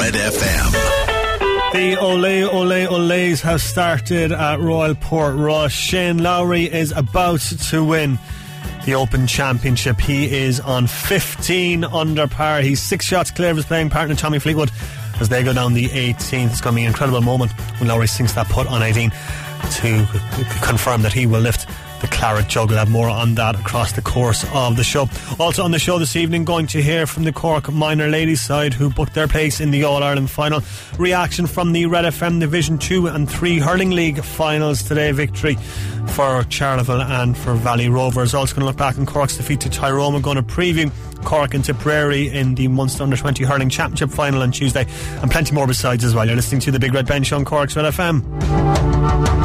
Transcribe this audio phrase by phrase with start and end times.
[0.00, 1.72] Red FM.
[1.74, 5.72] The Ole Ole Oles have started at Royal Port Portrush.
[5.72, 8.18] Shane Lowry is about to win
[8.86, 10.00] the Open Championship.
[10.00, 12.62] He is on 15 under par.
[12.62, 14.70] He's six shots clear of his playing partner Tommy Fleetwood
[15.20, 16.50] as they go down the 18th.
[16.50, 20.06] It's going to be an incredible moment when Lowry sinks that putt on 18 to
[20.62, 21.68] confirm that he will lift
[22.00, 22.70] the Claret Jug.
[22.70, 25.08] We'll have more on that across the course of the show.
[25.38, 28.74] Also on the show this evening, going to hear from the Cork minor ladies side
[28.74, 30.62] who booked their place in the All Ireland final.
[30.98, 35.12] Reaction from the Red FM Division 2 and 3 Hurling League finals today.
[35.12, 35.54] Victory
[36.08, 38.34] for Charleville and for Valley Rovers.
[38.34, 40.14] Also going to look back on Cork's defeat to Tyrone.
[40.14, 40.90] We're going to preview
[41.24, 44.86] Cork and Tipperary in the Munster Under 20 Hurling Championship final on Tuesday
[45.22, 46.26] and plenty more besides as well.
[46.26, 49.39] You're listening to the Big Red Bench on Cork's Red FM.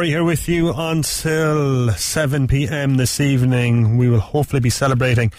[0.00, 3.98] Rory here with you until 7 pm this evening.
[3.98, 5.30] We will hopefully be celebrating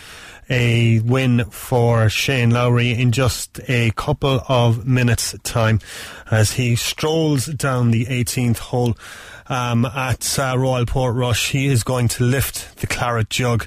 [0.52, 5.80] a win for Shane Lowry in just a couple of minutes' time
[6.30, 8.96] as he strolls down the 18th hole
[9.50, 11.50] um, at uh, Royal Portrush.
[11.50, 13.66] He is going to lift the Claret Jug.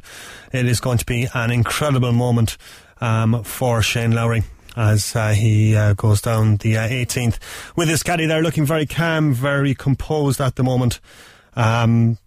[0.52, 2.56] It is going to be an incredible moment
[3.00, 4.44] um, for Shane Lowry
[4.77, 7.39] as uh, he uh, goes down the uh, 18th
[7.77, 11.00] with his caddy there looking very calm, very composed at the moment.
[11.55, 12.19] Um,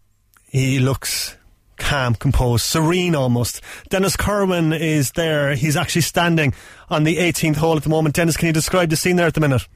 [0.50, 1.36] he looks
[1.78, 3.62] calm, composed, serene almost.
[3.90, 5.56] Dennis Kerwin is there.
[5.56, 6.54] He's actually standing
[6.90, 8.16] on the 18th hole at the moment.
[8.16, 9.68] Dennis, can you describe the scene there at the minute?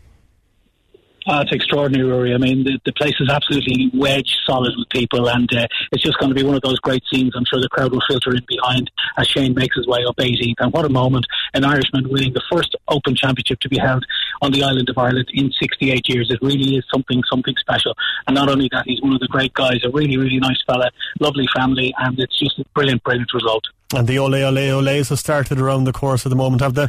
[1.28, 2.34] Uh, it's extraordinary, Rory.
[2.34, 6.18] I mean, the, the place is absolutely wedge solid with people, and uh, it's just
[6.18, 7.34] going to be one of those great scenes.
[7.36, 10.56] I'm sure the crowd will filter in behind as Shane makes his way up 18th.
[10.60, 11.26] And what a moment!
[11.54, 14.04] An Irishman winning the first Open Championship to be held
[14.42, 16.32] on the island of Ireland in 68 years.
[16.32, 17.94] It really is something, something special.
[18.26, 20.90] And not only that, he's one of the great guys, a really, really nice fella,
[21.20, 23.66] lovely family, and it's just a brilliant, brilliant result.
[23.94, 26.88] And the Ole Ole Ole's have started around the course at the moment, have they?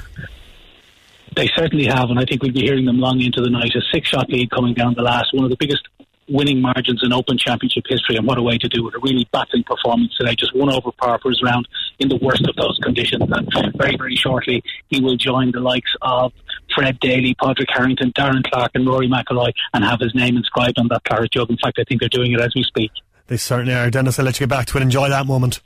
[1.34, 3.72] They certainly have, and I think we'll be hearing them long into the night.
[3.74, 5.82] A six shot lead coming down the last, one of the biggest
[6.28, 8.94] winning margins in Open Championship history, and what a way to do it.
[8.94, 11.66] A really battling performance today, just one over par for his round
[11.98, 13.22] in the worst of those conditions.
[13.30, 16.32] And very, very shortly, he will join the likes of
[16.74, 20.88] Fred Daly, Padraig Harrington, Darren Clarke, and Rory McIlroy and have his name inscribed on
[20.88, 21.50] that Claret jug.
[21.50, 22.90] In fact, I think they're doing it as we speak.
[23.26, 23.90] They certainly are.
[23.90, 24.82] Dennis, I'll let you get back to it.
[24.82, 25.60] Enjoy that moment.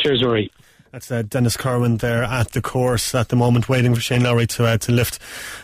[0.00, 0.50] Cheers, Rory.
[0.92, 4.46] That's uh, Dennis Kerwin there at the course at the moment, waiting for Shane Lowry
[4.48, 5.18] to uh, to lift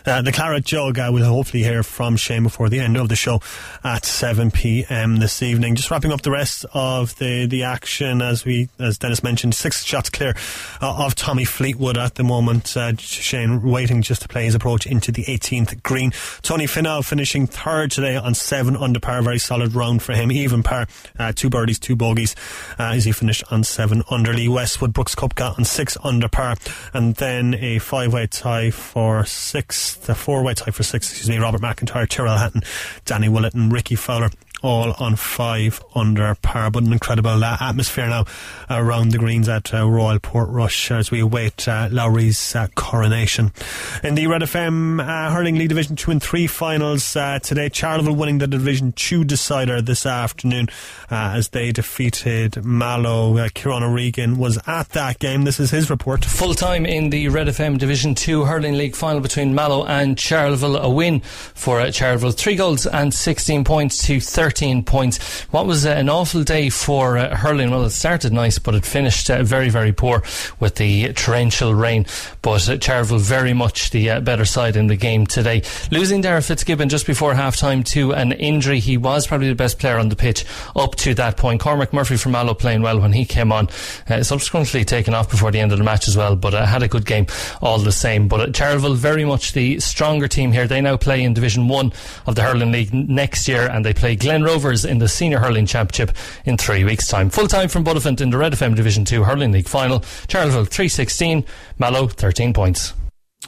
[0.05, 0.99] uh, the Claret Jug.
[0.99, 3.41] Uh, we'll hopefully hear from Shane before the end of the show
[3.83, 5.17] at 7 p.m.
[5.17, 5.73] this evening.
[5.73, 9.83] Just wrapping up the rest of the, the action as we, as Dennis mentioned, six
[9.83, 10.35] shots clear
[10.79, 12.77] uh, of Tommy Fleetwood at the moment.
[12.77, 16.11] Uh, Shane waiting just to play his approach into the 18th green.
[16.43, 19.23] Tony Finau finishing third today on seven under par.
[19.23, 20.87] Very solid round for him, even par.
[21.33, 22.35] Two birdies, two bogeys
[22.77, 24.35] as he finished on seven under.
[24.35, 26.55] Lee Westwood, Brooks Koepka on six under par,
[26.93, 31.09] and then a five-way tie for six, the four-way tie for six.
[31.09, 32.61] Excuse me, Robert McIntyre, Tyrrell Hatton,
[33.05, 34.29] Danny Willett, and Rickie Fowler
[34.65, 36.71] all on five under par.
[36.71, 38.25] But an incredible uh, atmosphere now
[38.69, 43.51] around the greens at uh, Royal Portrush as we await uh, Lowry's uh, coronation.
[44.03, 48.15] In the Red FM uh, Hurling League Division 2 and 3 finals uh, today, Charleville
[48.15, 50.67] winning the Division 2 decider this afternoon
[51.09, 53.37] as they defeated Mallow.
[53.37, 55.43] Uh, Kieran O'Regan was at that game.
[55.43, 56.25] This is his report.
[56.25, 60.81] Full time in the Red FM Division 2 Hurling League final between Mallow and Charleville.
[60.81, 62.35] A win for Charleville.
[62.35, 64.19] Three goals and 16 points to
[64.55, 65.41] 13 points.
[65.51, 67.71] What was uh, an awful day for uh, hurling?
[67.71, 70.23] Well, it started nice, but it finished uh, very, very poor
[70.61, 72.05] with the torrential rain.
[72.41, 75.61] But uh, Charleville very much the uh, better side in the game today.
[75.91, 78.79] Losing Darragh Fitzgibbon just before half time to an injury.
[78.79, 81.59] He was probably the best player on the pitch up to that point.
[81.59, 83.67] Cormac Murphy from Mallow playing well when he came on.
[84.09, 86.87] Uh, subsequently taken off before the end of the match as well, but had a
[86.87, 87.27] good game
[87.61, 88.29] all the same.
[88.29, 90.65] But Charleville very much the stronger team here.
[90.65, 91.91] They now play in Division 1
[92.25, 95.65] of the Hurling League next year and they play Glen Rovers in the Senior Hurling
[95.65, 96.15] Championship
[96.45, 97.29] in three weeks' time.
[97.29, 100.03] Full time from Buttevant in the Red FM Division 2 Hurling League final.
[100.27, 101.43] Charleville 316,
[101.79, 102.93] Mallow 13 points.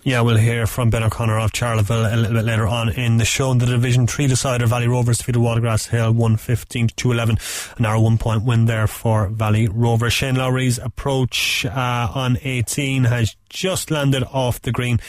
[0.08, 3.26] Yeah, we'll hear from Ben O'Connor of Charleville a little bit later on in the
[3.26, 3.52] show.
[3.52, 7.38] In the Division 3 decider, Valley Rovers defeated Watergrasshill 115 to 211.
[7.78, 10.14] An hour one point win there for Valley Rovers.
[10.14, 15.02] Shane Lowry's approach uh, on 18 has just landed off the green.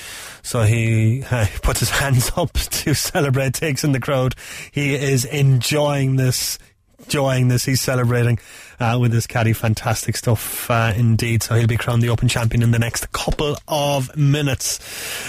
[0.43, 4.35] So he uh, puts his hands up to celebrate, takes in the crowd.
[4.73, 6.59] He is enjoying this
[6.99, 7.65] enjoying this.
[7.65, 8.39] He's celebrating
[8.81, 9.53] uh, with his caddy.
[9.53, 11.43] Fantastic stuff uh, indeed.
[11.43, 14.81] So he'll be crowned the Open champion in the next couple of minutes.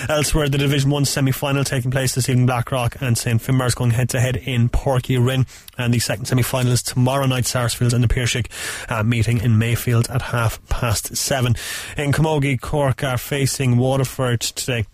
[0.09, 2.45] Elsewhere, the Division 1 semi final taking place this evening.
[2.45, 3.41] Blackrock and St.
[3.41, 5.45] Finbarr's going head to head in Uí Rinn.
[5.77, 7.45] And the second semi final is tomorrow night.
[7.45, 8.45] Sarsfields and the Piarsaigh
[8.89, 11.55] uh, meeting in Mayfield at half past seven.
[11.97, 14.85] In Camogie, Cork are facing Waterford today.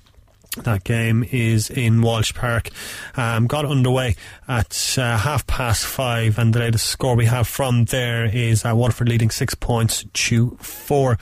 [0.64, 2.70] That game is in Walsh Park.
[3.16, 4.16] Um, got underway
[4.48, 8.74] at uh, half past five, and the latest score we have from there is uh,
[8.74, 11.18] Waterford leading six points to four.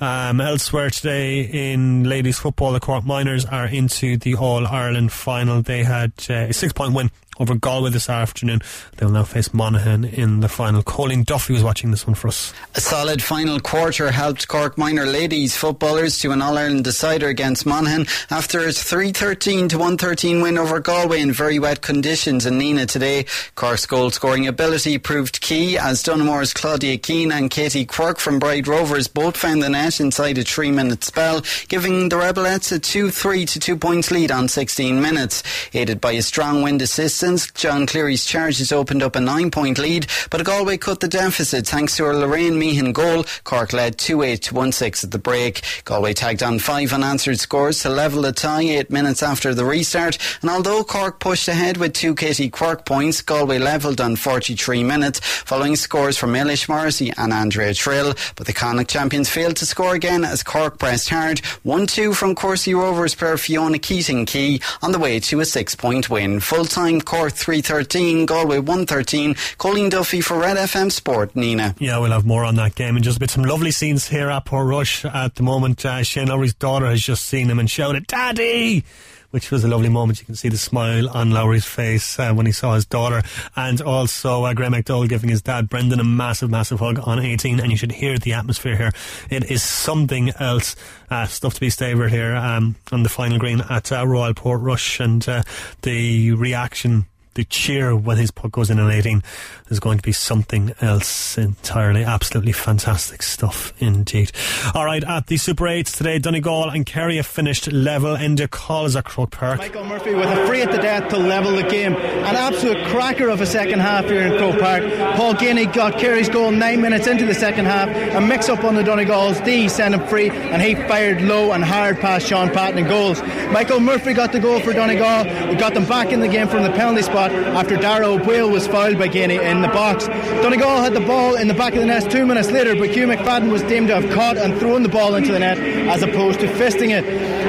[0.00, 1.40] Um, elsewhere today
[1.72, 5.62] in ladies football, the Cork Minors are into the All Ireland final.
[5.62, 8.60] They had uh, a six point win over Galway this afternoon.
[8.96, 10.82] They'll now face Monaghan in the final.
[10.82, 12.52] Colleen Duffy was watching this one for us.
[12.74, 17.66] A solid final quarter helped Cork Minor ladies footballers to an All Ireland decider against
[17.66, 22.88] Monaghan after a 313 to 113 win over Galway in very wet conditions in Nenagh
[22.88, 23.26] today.
[23.54, 28.66] Cork's goal scoring ability proved key as Dunmore's Claudia Keane and Katie Quirk from Bride
[28.66, 33.10] Rovers both found the net inside a three minute spell, giving the Rebelettes a 2
[33.10, 35.42] 3 to 2 points lead on 16 minutes.
[35.74, 40.06] Aided by a strong wind assistance, John Cleary's charges opened up a nine point lead,
[40.30, 43.24] but Galway cut the deficit thanks to a Lorraine Meehan goal.
[43.44, 45.62] Cork led 2 8 to 1 6 at the break.
[45.84, 50.16] Galway tagged on five unanswered scores to level the tie eight minutes after the restart,
[50.40, 55.20] and although Cork pushed ahead with two Katie Quirk points, Galway levelled on 43 minutes
[55.20, 59.94] following scores from Eilish Morrissey and Andrea Trill, but the Connacht champions failed to score
[59.94, 61.40] again as Cork pressed hard.
[61.64, 65.74] 1 2 from Courcey Rovers player Fiona Keating Key on the way to a six
[65.74, 66.40] point win.
[66.40, 69.34] Full time Cork Cork 313, Galway 113.
[69.58, 71.74] Colleen Duffy for Red FM Sport, Nenagh.
[71.80, 74.30] Yeah, we'll have more on that game and just a bit some lovely scenes here
[74.30, 75.84] at Portrush at the moment.
[75.84, 78.84] Uh, Shane Lowry's daughter has just seen him and shouted, Daddy!
[79.30, 80.20] Which was a lovely moment.
[80.20, 83.22] You can see the smile on Lowry's face uh, when he saw his daughter,
[83.56, 87.60] and also uh, Graham McDowell giving his dad Brendan a massive, massive hug on 18.
[87.60, 88.92] And you should hear the atmosphere here.
[89.30, 90.76] It is something else.
[91.10, 95.00] Uh, stuff to be savoured here um, on the final green at uh, Royal Portrush,
[95.00, 95.42] and uh,
[95.82, 97.06] the reaction
[97.38, 99.22] the cheer when his puck goes in an 18
[99.68, 102.02] is going to be something else entirely.
[102.02, 104.32] Absolutely fantastic stuff indeed.
[104.74, 108.16] All right, at the Super 8s today, Donegal and Kerry have finished level.
[108.16, 109.58] Enda calls at Croke Park.
[109.58, 111.94] Michael Murphy with a free at the death to level the game.
[111.94, 114.82] An absolute cracker of a second half here in Croke Park.
[115.14, 117.88] Paul Geaney got Kerry's goal nine minutes into the second half.
[118.16, 119.44] A mix up on the Donegals.
[119.44, 123.22] D sent him free and he fired low and hard past Sean Patton in goals.
[123.52, 125.48] Michael Murphy got the goal for Donegal.
[125.48, 128.66] We got them back in the game from the penalty spot after Dara O'Boyle was
[128.66, 130.06] fouled by Geaney in the box.
[130.06, 133.06] Donegal had the ball in the back of the net two minutes later, but Hugh
[133.06, 136.40] McFadden was deemed to have caught and thrown the ball into the net as opposed
[136.40, 137.04] to fisting it.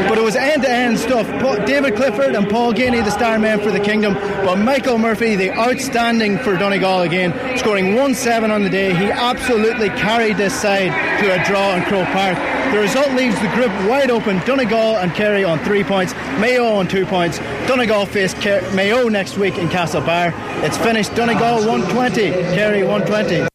[0.08, 1.28] But it was end to end stuff.
[1.66, 5.52] David Clifford and Paul Geaney, the star man for the Kingdom, but Michael Murphy, the
[5.52, 8.94] outstanding for Donegal again, scoring 1 7 on the day.
[8.94, 10.92] He absolutely carried this side
[11.22, 12.59] to a draw in Croke Park.
[12.72, 14.38] The result leaves the group wide open.
[14.46, 17.40] Donegal and Kerry on three points, Mayo on two points.
[17.68, 20.32] Donegal face Ker- Mayo next week in Castlebar.
[20.64, 23.48] It's finished Donegal 120, Kerry 120.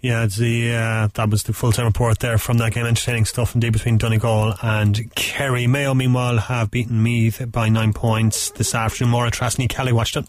[0.00, 2.84] Yeah, the uh, that was the full time report there from that game.
[2.84, 5.66] Entertaining stuff indeed between Donegal and Kerry.
[5.66, 9.10] Mayo, meanwhile, have beaten Meath by nine points this afternoon.
[9.10, 10.26] Maura Trasny Kelly watched it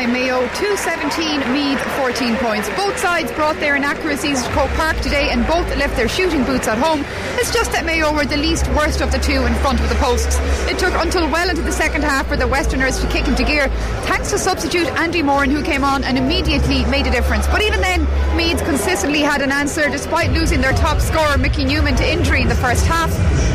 [0.00, 2.68] time Mayo 217, Meath 14 points.
[2.70, 6.68] Both sides brought their inaccuracies to Croke Park today and both left their shooting boots
[6.68, 7.04] at home.
[7.36, 9.94] It's just that Mayo were the least worst of the two in front of the
[9.96, 10.38] posts.
[10.70, 13.68] It took until well into the second half for the Westerners to kick into gear,
[14.08, 17.46] thanks to substitute Andy Moran who came on and immediately made a difference.
[17.48, 21.96] But even then, Meath consistently had an answer despite losing their top scorer Mickey Newman
[21.96, 23.10] to injury in the first half.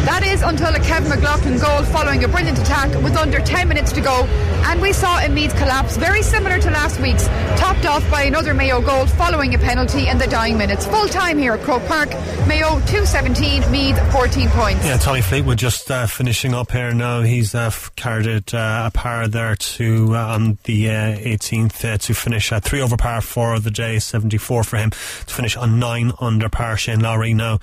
[0.05, 3.91] That is until a Kevin McLaughlin goal following a brilliant attack with under 10 minutes
[3.93, 4.27] to go
[4.67, 7.27] and we saw a collapse very similar to last week's,
[7.57, 10.85] topped off by another Mayo goal following a penalty in the dying minutes.
[10.85, 12.09] Full time here at Croke Park,
[12.45, 14.85] Mayo 217, Meath 14 points.
[14.85, 17.21] Yeah, Tommy Fleetwood just uh, finishing up here now.
[17.21, 22.51] He's uh, carded uh, a par there to uh, on the 18th uh, to finish
[22.51, 26.49] uh, three over par for the day, 74 for him to finish on nine under
[26.49, 26.75] par.
[26.75, 27.59] Shane Lowry now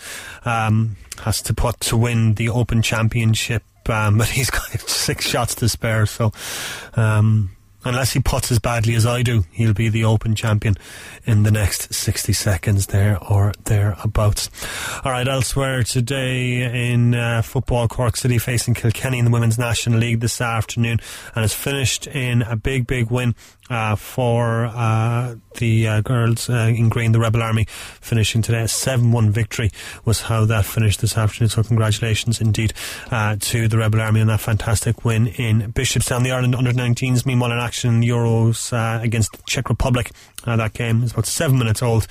[0.46, 5.56] um, has to put to win the Open Championship um, but he's got six shots
[5.56, 6.06] to spare.
[6.06, 6.32] So,
[6.94, 7.50] um,
[7.84, 10.76] unless he puts as badly as I do, he'll be the Open champion
[11.24, 14.50] in the next 60 seconds there or thereabouts.
[15.04, 19.98] All right, elsewhere today in uh, football, Cork City facing Kilkenny in the Women's National
[19.98, 21.00] League this afternoon
[21.34, 23.34] and has finished in a big, big win
[23.72, 28.68] uh, for uh, the uh, girls uh, in green, the Rebel Army, finishing today a
[28.68, 29.70] 7 1 victory
[30.04, 31.48] was how that finished this afternoon.
[31.48, 32.74] So, congratulations indeed
[33.10, 36.22] uh, to the Rebel Army on that fantastic win in Bishopstown.
[36.22, 40.10] The Ireland under 19s, meanwhile, in action in Euros uh, against the Czech Republic.
[40.44, 42.06] Uh, that game is about seven minutes old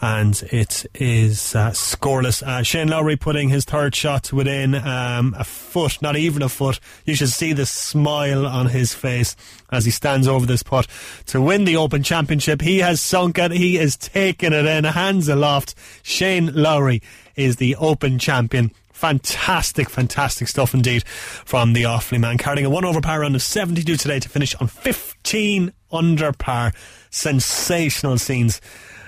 [0.00, 2.42] and it is uh, scoreless.
[2.42, 6.78] Uh, Shane Lowry putting his third shot within um, a foot, not even a foot.
[7.04, 9.34] You should see the smile on his face
[9.70, 10.86] as he stands over this putt
[11.26, 12.60] to win the Open Championship.
[12.60, 15.74] He has sunk it, he is taking it in, hands aloft.
[16.02, 17.02] Shane Lowry
[17.36, 18.70] is the Open champion.
[18.92, 22.38] Fantastic, fantastic stuff indeed from the Offaly man.
[22.38, 26.72] Carrying a one over par round of 72 today to finish on 15 under par.
[27.10, 28.60] Sensational scenes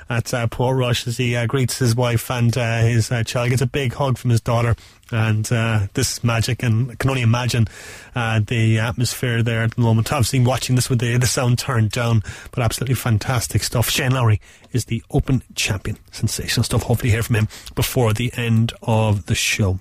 [0.09, 3.51] at uh, Portrush as he uh, greets his wife and uh, his uh, child.
[3.51, 4.77] Gets a big hug from his daughter,
[5.11, 6.63] and uh, this is magic.
[6.63, 7.67] And I can only imagine
[8.15, 10.13] uh, the atmosphere there at the moment.
[10.13, 13.89] Obviously, watching this with the, the sound turned down, but absolutely fantastic stuff.
[13.89, 14.41] Shane Lowry
[14.73, 15.99] is the Open champion.
[16.11, 16.83] Sensational stuff.
[16.83, 19.79] Hopefully, hear from him before the end of the show.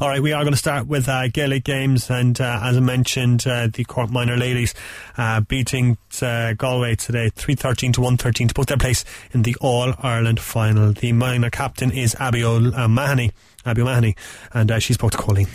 [0.00, 2.80] All right, we are going to start with uh, Gaelic games, and uh, as I
[2.80, 4.74] mentioned, uh, the Cork Minor ladies
[5.16, 9.42] uh, beating uh, Galway today, three thirteen to one thirteen to put their place in
[9.42, 10.92] the All Ireland final.
[10.92, 13.32] The minor captain is Abby O'Mahony,
[13.64, 14.16] Abby O'Mahony,
[14.52, 15.48] and uh, she spoke to Colleen.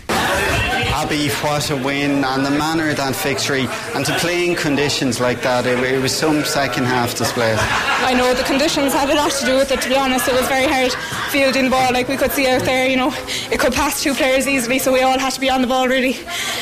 [0.91, 5.19] Abby, what a win, and the manner of that victory, and to play in conditions
[5.19, 7.55] like that, it, it, was some second half display.
[7.59, 10.27] I know the conditions had a lot to do with it, to be honest.
[10.27, 10.91] It was very hard
[11.31, 13.13] fielding the ball, like we could see out there, you know,
[13.51, 15.87] it could pass two players easily, so we all had to be on the ball
[15.87, 16.17] really,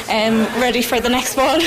[0.09, 1.55] um, ready for the next ball.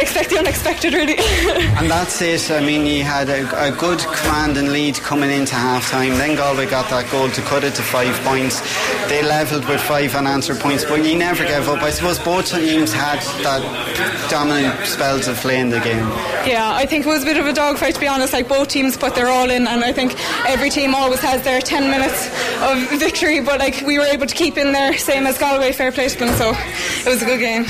[0.00, 1.16] Expect the unexpected, really.
[1.78, 2.50] and that's it.
[2.50, 6.36] I mean, you had a, a good command and lead coming into half time, then
[6.36, 8.60] Galway got that goal to cut it to five points.
[9.08, 11.82] They levelled with five unanswered points, but you never gave up.
[11.82, 16.06] I suppose both teams had that dominant spells of play in the game.
[16.46, 18.32] Yeah, I think it was a bit of a dogfight to be honest.
[18.32, 20.14] Like both teams put their all in, and I think
[20.48, 22.26] every team always has their ten minutes
[22.62, 23.40] of victory.
[23.40, 26.18] But like we were able to keep in there, same as Galway, fair play to
[26.18, 26.34] them.
[26.36, 27.64] So it was a good game.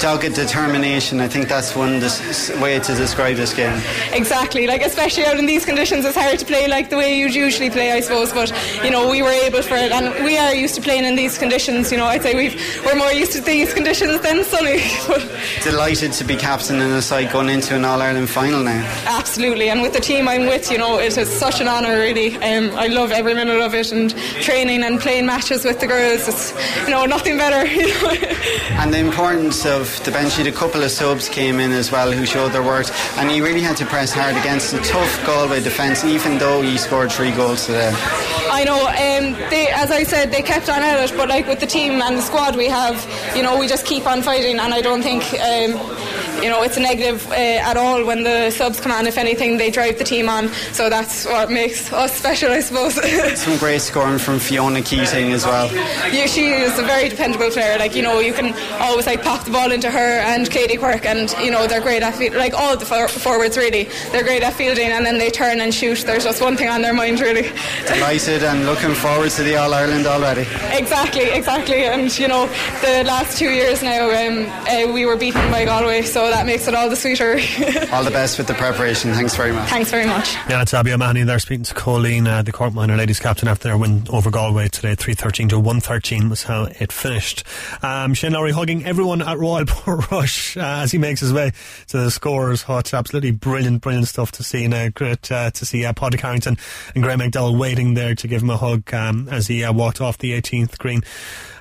[0.00, 1.20] Dogged determination.
[1.20, 2.00] I think that's one
[2.60, 3.80] way to describe this game.
[4.12, 4.66] Exactly.
[4.66, 7.70] Like especially out in these conditions, it's hard to play like the way you'd usually
[7.70, 8.32] play, I suppose.
[8.32, 8.52] But
[8.82, 11.38] you know, we were able for it, and we are used to playing in these
[11.38, 11.92] conditions.
[11.92, 12.54] You know, I'd say we've
[12.84, 14.82] we're more used to these conditions than sunny.
[15.62, 18.84] Delighted to be captain in a side going into an All Ireland final now.
[19.06, 21.96] Absolutely, and with the team I'm with, you know, it is such an honour.
[21.96, 25.86] Really, um, I love every minute of it, and training and playing matches with the
[25.86, 26.28] girls.
[26.28, 26.52] It's
[26.84, 27.64] you know nothing better.
[27.74, 28.12] You know?
[28.80, 30.38] and the importance of the bench.
[30.38, 33.60] A couple of subs came in as well who showed their worth, and he really
[33.60, 37.66] had to press hard against a tough Galway defence, even though he scored three goals
[37.66, 37.92] today.
[38.50, 38.80] I know.
[38.88, 42.02] Um, they, as I said, they kept on at it, but like with the team
[42.02, 42.96] and the squad we have,
[43.36, 45.22] you know, we just keep on fighting, and I don't think.
[45.34, 47.34] Um, you know, it's a negative uh,
[47.70, 49.06] at all when the subs come on.
[49.06, 50.48] If anything, they drive the team on.
[50.72, 52.94] So that's what makes us special, I suppose.
[53.40, 55.72] Some great scoring from Fiona Keating as well.
[56.12, 57.78] Yeah, she is a very dependable player.
[57.78, 61.06] Like, you know, you can always like pop the ball into her and Katie Quirk,
[61.06, 63.88] and, you know, they're great at, like, all the for- forwards, really.
[64.12, 65.98] They're great at fielding, and then they turn and shoot.
[66.00, 67.50] There's just one thing on their mind, really.
[67.86, 70.46] Delighted and looking forward to the All Ireland already.
[70.72, 71.84] Exactly, exactly.
[71.84, 72.46] And, you know,
[72.82, 76.66] the last two years now, um, uh, we were beaten by Galway, so that makes
[76.66, 77.32] it all the sweeter.
[77.92, 79.12] all the best with the preparation.
[79.14, 79.68] Thanks very much.
[79.68, 80.34] Thanks very much.
[80.48, 83.68] Yeah, it's Abby O'Mahony there speaking to Colleen, uh, the Cork Minor ladies captain after
[83.68, 84.96] their win over Galway today.
[84.96, 87.44] 313 to 113 was how it finished.
[87.82, 91.52] Um, Shane Lowry hugging everyone at Royal Portrush uh, as he makes his way
[91.88, 92.92] to the scores hut.
[92.92, 94.64] Absolutely brilliant, brilliant stuff to see.
[94.64, 96.58] And uh, great uh, to see uh, Paddy Harrington
[96.96, 100.00] and Graham McDowell waiting there to give him a hug um, as he uh, walked
[100.00, 101.02] off the 18th green.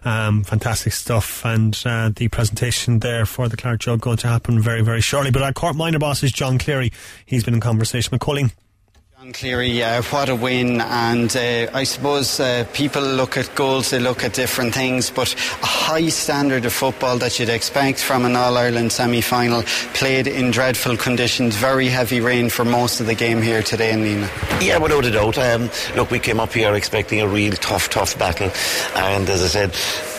[0.05, 4.61] Um, fantastic stuff, and uh, the presentation there for the Claret Jug going to happen
[4.61, 5.31] very, very shortly.
[5.31, 6.91] But our Cork minor boss is John Cleary.
[7.25, 8.51] He's been in conversation with Colleen.
[9.23, 10.81] John Cleary, uh, what a win!
[10.81, 15.33] And uh, I suppose uh, people look at goals, they look at different things, but
[15.33, 19.63] a high standard of football that you'd expect from an All Ireland semi final,
[19.93, 24.01] played in dreadful conditions, very heavy rain for most of the game here today in
[24.01, 24.61] Nenagh.
[24.61, 25.37] Yeah, without a doubt.
[25.37, 28.51] Um, look, we came up here expecting a real tough, tough battle,
[28.93, 29.73] and as I said,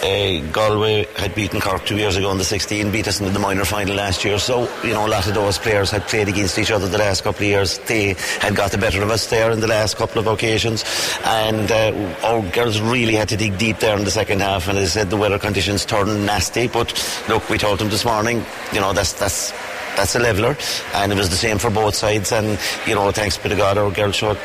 [0.04, 3.38] uh, Galway had beaten Cork two years ago in the 16, beat us in the
[3.38, 4.38] minor final last year.
[4.38, 7.25] So, you know, a lot of those players had played against each other the last
[7.25, 7.78] couple of years.
[7.78, 10.84] They had got the better of us there in the last couple of occasions.
[11.24, 14.68] And uh, our girls really had to dig deep there in the second half.
[14.68, 16.68] And as I said, the weather conditions turned nasty.
[16.68, 16.92] But
[17.28, 19.52] look, we told them this morning, you know, that's, that's
[19.96, 20.56] that's a leveler,
[20.94, 22.32] and it was the same for both sides.
[22.32, 24.38] And you know, thanks be to God, our girls showed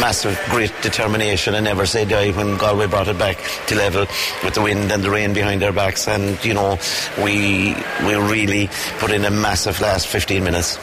[0.00, 4.06] massive, great determination and never say die when Galway brought it back to level
[4.44, 6.08] with the wind and the rain behind their backs.
[6.08, 6.78] And you know,
[7.18, 8.68] we we really
[8.98, 10.78] put in a massive last 15 minutes.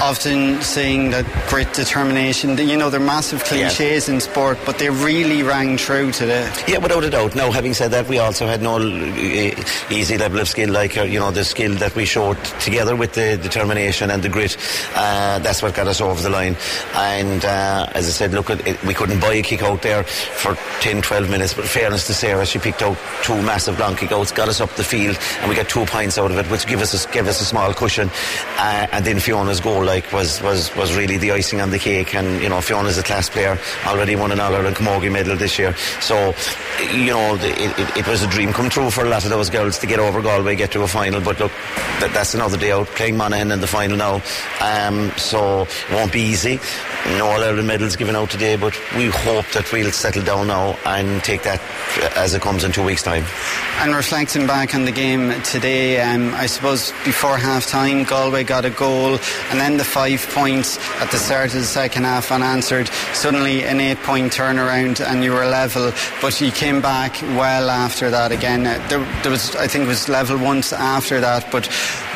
[0.00, 4.14] Often saying that great determination, you know, they're massive cliches yeah.
[4.14, 6.50] in sport, but they really rang true today.
[6.66, 7.34] Yeah, without a doubt.
[7.34, 8.78] Now, having said that, we also had no
[9.90, 13.12] easy level of skill like uh, you know the skill that we showed together with
[13.12, 14.56] the determination and the grit.
[14.94, 16.56] Uh, that's what got us over the line.
[16.94, 20.54] And uh, as I said, look, it, we couldn't buy a kick out there for
[20.80, 21.54] 10, 12 minutes.
[21.54, 24.70] But fairness to Sarah, she picked out two massive long kick outs, got us up
[24.76, 27.26] the field, and we got two points out of it, which gave us a, gave
[27.26, 28.08] us a small cushion.
[28.56, 32.14] Uh, and then Fiona's goal, like, was, was was really the icing on the cake.
[32.14, 35.58] And you know, Fiona's a class player, already won an All Ireland Camogie medal this
[35.58, 35.74] year.
[36.00, 36.34] So,
[36.92, 39.50] you know, it, it, it was a dream come true for a lot of those
[39.50, 41.20] girls to get over Galway, get to a final.
[41.20, 41.52] But look,
[42.00, 44.22] that, that's another day out playing Monaghan in the final now.
[44.60, 46.60] Um, so it won't be easy.
[47.16, 50.76] No All Ireland medals given out today, but we hope that we'll settle down now
[50.84, 51.60] and take that
[52.16, 53.24] as it comes in two weeks' time.
[53.78, 58.64] And reflecting back on the game today, um, I suppose before half time, Galway got
[58.64, 59.18] a goal,
[59.50, 62.88] and then the five points at the start of the second half unanswered.
[63.14, 68.10] Suddenly, an eight point turnaround, and you were level, but you came back well after
[68.10, 68.64] that again.
[68.64, 71.68] There, there was, I think, it was level once after that, but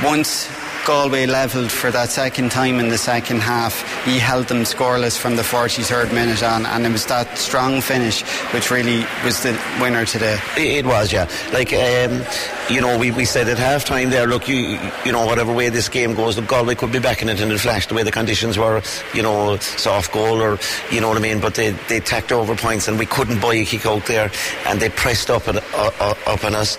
[0.02, 0.48] once
[0.84, 3.82] Galway levelled for that second time in the second half.
[4.04, 8.22] He held them scoreless from the 43rd minute on, and it was that strong finish
[8.52, 10.38] which really was the winner today.
[10.56, 11.28] It was, yeah.
[11.52, 12.22] Like, um,
[12.68, 15.70] you know, we, we said at half time there, look, you you know, whatever way
[15.70, 18.02] this game goes, look, Galway could be back in it in a flash, the way
[18.02, 18.82] the conditions were,
[19.14, 20.58] you know, soft goal or,
[20.90, 23.54] you know what I mean, but they, they tacked over points and we couldn't buy
[23.54, 24.30] a kick out there
[24.66, 26.76] and they pressed up, at, uh, uh, up on us.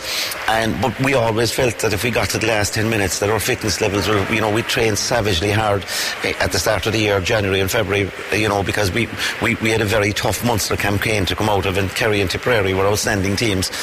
[0.47, 3.29] And, but we always felt that if we got to the last 10 minutes, that
[3.29, 5.85] our fitness level levels were, you know, we trained savagely hard
[6.23, 9.07] eh, at the start of the year, January and February, eh, you know, because we,
[9.41, 12.29] we, we had a very tough Munster campaign to come out of, and Kerry and
[12.29, 13.73] Tipperary were outstanding teams.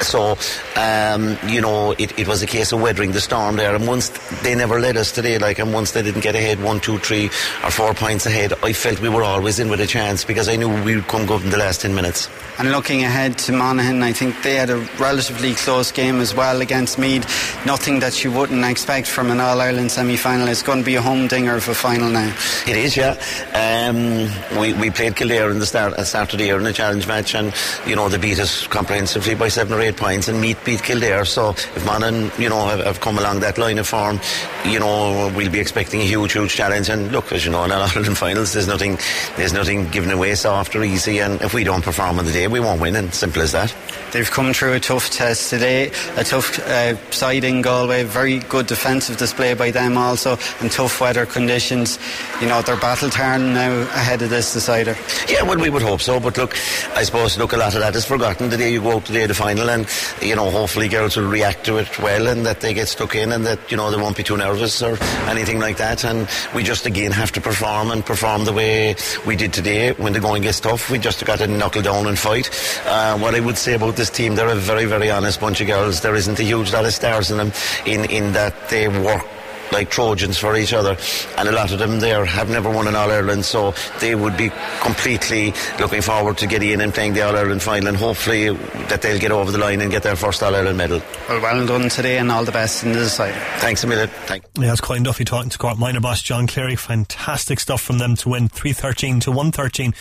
[0.00, 0.38] So,
[0.76, 3.74] um, you know, it, it was a case of weathering the storm there.
[3.74, 4.10] And once
[4.42, 7.26] they never led us today, like, and once they didn't get ahead one, two, three,
[7.64, 10.56] or four points ahead, I felt we were always in with a chance because I
[10.56, 12.28] knew we would come good in the last 10 minutes.
[12.58, 16.60] And looking ahead to Monaghan, I think they had a relatively close game as well
[16.60, 17.26] against Meath.
[17.66, 20.48] Nothing that you wouldn't expect from an All Ireland semi final.
[20.48, 22.34] It's going to be a home dinger of a final now.
[22.66, 23.16] It is, yeah.
[23.54, 24.28] Um,
[24.60, 27.06] we, we played Kildare in the start, uh, start of the year in a challenge
[27.06, 27.52] match, and,
[27.86, 31.24] you know, they beat us comprehensively by seven or eight points, and Meath beat Kildare.
[31.24, 34.20] So if Monaghan, you know, have, have, come along that line of form,
[34.64, 36.88] you know, we'll be expecting a huge, huge challenge.
[36.88, 38.98] And look, as you know, in All Ireland finals, there's nothing,
[39.36, 42.48] there's nothing given away soft or easy, and if we don't perform on the day,
[42.48, 43.74] we won't win, and simple as that.
[44.12, 48.66] They've come through a tough test today, a tough uh, side in Galway, very good
[48.66, 51.98] defensive display by them also, in tough weather conditions.
[52.40, 54.96] You know, they're battle torn now ahead of this decider.
[55.28, 56.54] Yeah, well, we would hope so, but look,
[56.94, 59.12] I suppose, look, a lot of that is forgotten the day you go out to
[59.12, 59.86] the, the final, and,
[60.22, 63.32] you know, hopefully girls will react to it well and that they get stuck in
[63.32, 64.96] and that, you know, they won't be too nervous or
[65.28, 66.04] anything like that.
[66.04, 68.94] And we just, again, have to perform and perform the way
[69.26, 69.92] we did today.
[69.92, 72.86] When the going gets tough, we just got to knuckle down and fight fight.
[72.86, 75.66] Uh, what I would say about this team, they're a very, very honest bunch of
[75.66, 76.00] girls.
[76.00, 77.52] There isn't a huge lot of stars in them
[77.84, 79.24] in, in that they work
[79.72, 80.96] like Trojans for each other,
[81.36, 84.36] and a lot of them there have never won an All Ireland, so they would
[84.36, 84.50] be
[84.80, 88.50] completely looking forward to getting in and playing the All Ireland final, and hopefully
[88.88, 91.02] that they'll get over the line and get their first All Ireland medal.
[91.28, 93.34] Well, well done today, and all the best in the side.
[93.60, 94.08] Thanks a million.
[94.26, 94.44] Thank.
[94.58, 96.76] Yeah, it's Colin Duffy talking to Cork minor boss John Cleary.
[96.76, 99.94] Fantastic stuff from them to win three thirteen to one thirteen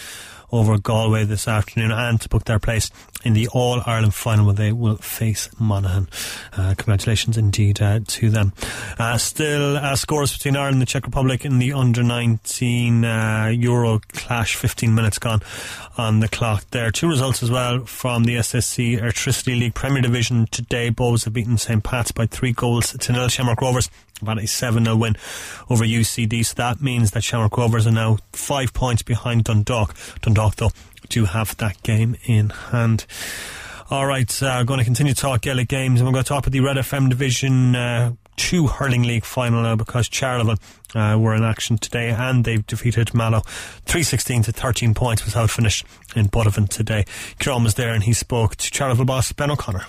[0.52, 2.92] over Galway this afternoon and to book their place
[3.26, 6.08] in the All Ireland final where they will face Monaghan.
[6.54, 8.54] Uh, congratulations indeed uh, to them.
[8.98, 13.52] Uh, still uh, scores between Ireland and the Czech Republic in the under 19 uh,
[13.54, 15.42] Euro clash, 15 minutes gone
[15.98, 16.92] on the clock there.
[16.92, 20.92] Two results as well from the SSE Airtricity League Premier Division today.
[20.92, 21.84] Bohs have beaten St.
[21.84, 23.28] Pat's by three goals to nil.
[23.28, 23.90] Shamrock Rovers
[24.22, 25.16] about a 7 0 win
[25.70, 26.46] over UCD.
[26.46, 29.96] So that means that Shamrock Rovers are now five points behind Dundalk.
[30.22, 30.72] Dundalk, though,
[31.10, 33.06] do have that game in hand.
[33.90, 36.46] All right, uh, going to continue to talk Gaelic games, and we're going to talk
[36.46, 40.58] about the Red FM Division uh, 2 Hurling League final now because Charleville
[40.96, 43.42] uh, were in action today and they've defeated Mallow
[43.86, 47.06] 316 to 13 points was how it finished in Buttevant today.
[47.40, 49.86] Kieran was there and he spoke to Charleville boss Ben O'Connor.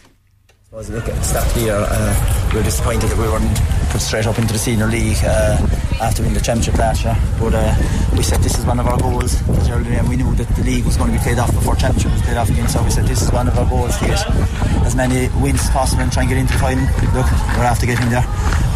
[0.77, 3.49] Look, at the the year, uh, we were disappointed that we weren't
[3.89, 5.57] put straight up into the senior league uh,
[6.05, 7.17] after winning the championship last year.
[7.41, 7.73] But uh,
[8.13, 9.41] we said this is one of our goals.
[9.49, 12.21] And we knew that the league was going to be played off before championship was
[12.21, 12.69] played off again.
[12.69, 14.21] So we said this is one of our goals to get
[14.85, 16.85] as many wins as possible and try and get into the final.
[17.17, 17.25] Look,
[17.57, 18.27] we're after getting there.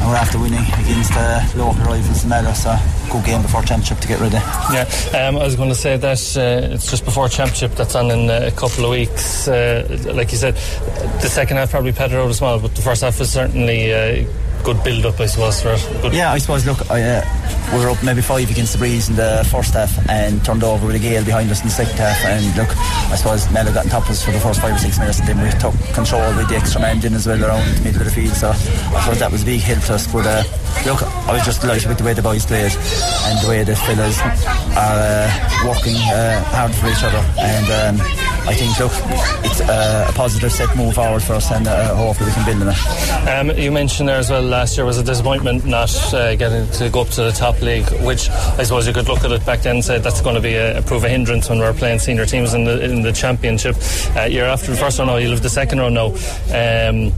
[0.01, 2.55] And we're after winning against uh, local rivals Mallow.
[2.55, 2.73] So
[3.11, 4.41] good game before championship to get ready.
[4.73, 4.89] Yeah,
[5.21, 8.31] um, I was going to say that uh, it's just before championship that's on in
[8.31, 9.49] uh, a couple of weeks.
[9.49, 9.85] Uh,
[10.15, 10.55] like you said,
[11.21, 14.27] the second half probably petered out as well, but the first half was certainly uh,
[14.65, 15.63] good build up, I suppose.
[15.63, 16.67] For good yeah, I suppose.
[16.67, 17.25] Look, I, uh,
[17.73, 20.87] we were up maybe five against the breeze in the first half and turned over
[20.87, 22.25] with a gale behind us in the second half.
[22.25, 22.69] And look,
[23.11, 25.21] I suppose Mallow got on top of us for the first five or six minutes,
[25.21, 28.01] and then we took control with the extra man in as well around the middle
[28.01, 28.35] of the field.
[28.35, 30.07] So I suppose that was a big help to us.
[30.13, 30.43] But uh,
[30.87, 33.77] look, I was just delighted with the way the boys played and the way the
[33.77, 37.23] fellas are uh, working uh, hard for each other.
[37.39, 38.07] And um,
[38.49, 38.93] I think, look,
[39.45, 42.63] it's uh, a positive step move forward for us, and uh, hopefully we can build
[42.63, 43.29] on it.
[43.29, 46.91] Um, you mentioned there as well last year was a disappointment not uh, getting to
[46.91, 49.61] go up to the top league, which I suppose you could look at it back
[49.63, 52.01] then and say that's going to be a, a prove a hindrance when we're playing
[52.01, 53.77] senior teams in the in the championship.
[54.17, 56.07] Uh, you're after the first round now, you live the second round now.
[56.07, 57.13] Um,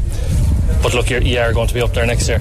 [0.82, 2.40] but look, you're, you are going to be up there next year.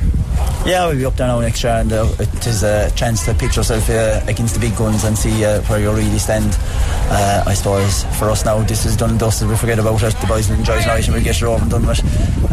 [0.63, 3.33] Yeah, we'll be up there now next year, and uh, it is a chance to
[3.33, 6.55] pitch yourself uh, against the big guns and see uh, where you really stand.
[7.09, 9.49] Uh, I suppose for us now, this is done and dusted.
[9.49, 10.15] We forget about it.
[10.21, 11.99] The boys will enjoy tonight, and we'll get it over and done with.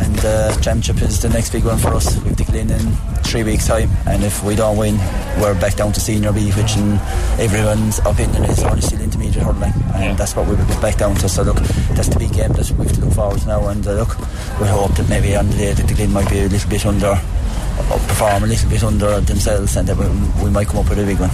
[0.01, 2.19] And the uh, championship is the next big one for us.
[2.25, 2.93] We've to in in
[3.25, 4.97] three weeks' time, and if we don't win,
[5.39, 6.97] we're back down to senior B, which in
[7.39, 11.29] everyone's opinion is only still intermediate hurling, and that's what we'll be back down to.
[11.29, 11.57] So look,
[11.93, 14.19] that's the big game that we have to look forward to now, and uh, look,
[14.61, 16.87] we hope that maybe on the day that the Glen might be a little bit
[16.87, 17.21] under
[17.87, 21.21] perform a little bit under themselves and we, we might come up with a big
[21.21, 21.31] one.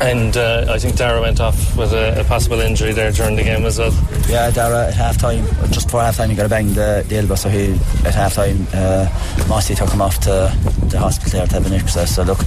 [0.00, 3.42] And uh, I think Dara went off with a, a, possible injury there during the
[3.42, 3.92] game as well.
[4.28, 7.16] Yeah, Dara at half time, just before half time, he got a bang the, the
[7.16, 7.72] elbow, so he
[8.04, 9.06] at half time, uh,
[9.48, 10.52] Mossy took him off to
[10.88, 12.38] the hospital there to have an x So look,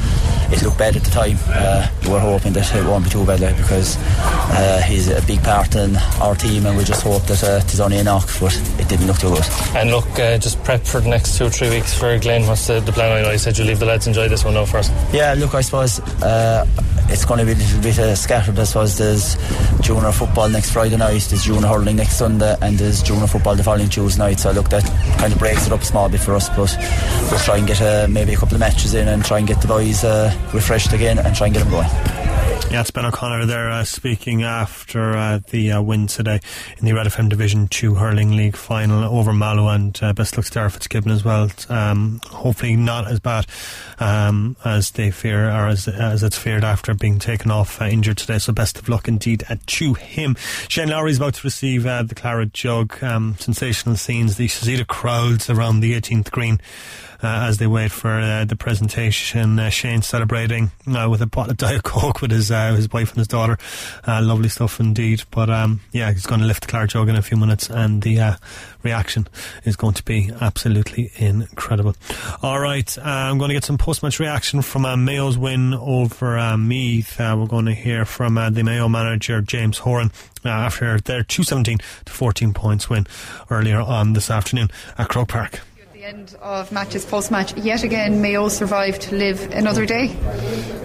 [0.52, 1.38] it looked bad at the time.
[1.48, 5.42] Uh, we were hoping that it won't be too bad because uh, he's a big
[5.44, 8.56] part in our team, and we just hope that uh, it's only a knock, but
[8.80, 9.46] it didn't look too good.
[9.76, 12.48] And look, uh, just prep for the next two or three weeks for Glen.
[12.48, 13.12] What's the, the plan?
[13.12, 14.92] I know you said you leave the lads enjoy this one now first.
[15.14, 16.66] Yeah, look, I suppose uh,
[17.10, 18.58] it's going to be a little bit uh, scattered.
[18.58, 19.36] I suppose there's
[19.82, 23.64] junior football next Friday night, there's junior hurling next Sunday, and there's junior football the
[23.64, 24.40] following Tuesday night.
[24.40, 24.84] So I look, that
[25.20, 26.76] kind of breaks it up a small bit for us, but
[27.30, 29.62] we'll try and get uh, maybe a couple of matches in and try and get
[29.62, 32.29] the boys uh, refreshed again and try and get them going.
[32.72, 36.40] Yeah, it's Ben O'Connor there uh, speaking after uh, the uh, win today
[36.78, 40.46] in the Red FM Division 2 Hurling League final over Mallow and uh, best luck
[40.46, 41.50] to Fitzgibbon as well.
[41.68, 43.48] Um, hopefully not as bad
[43.98, 48.20] um, as they fear or as, as it's feared after being taken off uh, injured
[48.20, 48.38] today.
[48.38, 50.36] So best of luck indeed to him.
[50.68, 53.04] Shane Lowry is about to receive uh, the Claret Jug.
[53.04, 54.38] Um, sensational scenes.
[54.38, 56.62] The see crowds around the 18th green
[57.09, 59.60] uh, Uh, as they wait for uh, the presentation.
[59.60, 63.10] Uh, Shane celebrating uh, with a bottle of Diet Coke with his uh, his wife
[63.10, 63.58] and his daughter.
[64.08, 65.24] lovely stuff indeed.
[65.30, 68.02] But um, yeah, he's going to lift the Claret jug in a few minutes, and
[68.04, 68.38] the
[68.84, 69.28] reaction
[69.66, 71.94] is going to be absolutely incredible.
[72.42, 77.20] All right, I'm going to get some post-match reaction from Mayo's win over Meath.
[77.20, 80.12] we're going to hear from the Mayo manager James Horan
[80.46, 83.08] after their 217 to 14 points win
[83.50, 85.60] earlier on this afternoon at Croke Park
[86.04, 87.56] end of matches post match.
[87.58, 90.16] Yet again, Mayo survived to live another day.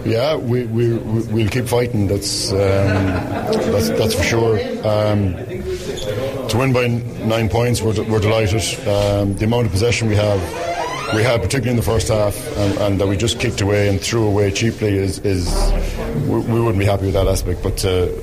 [0.05, 4.57] Yeah, we, we, we'll keep fighting, that's, um, that's, that's for sure.
[4.85, 5.35] Um,
[6.49, 6.87] to win by
[7.25, 8.61] nine points, we're, we're delighted.
[8.87, 10.41] Um, the amount of possession we have
[11.13, 14.01] we had, particularly in the first half, and, and, that we just kicked away and
[14.01, 15.47] threw away cheaply is, is
[16.27, 17.63] we, we wouldn't be happy with that aspect.
[17.63, 18.21] But to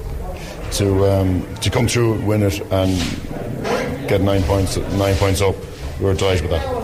[0.73, 5.55] to um, to come through, win it, and get nine points nine points up,
[6.03, 6.83] we were delighted with that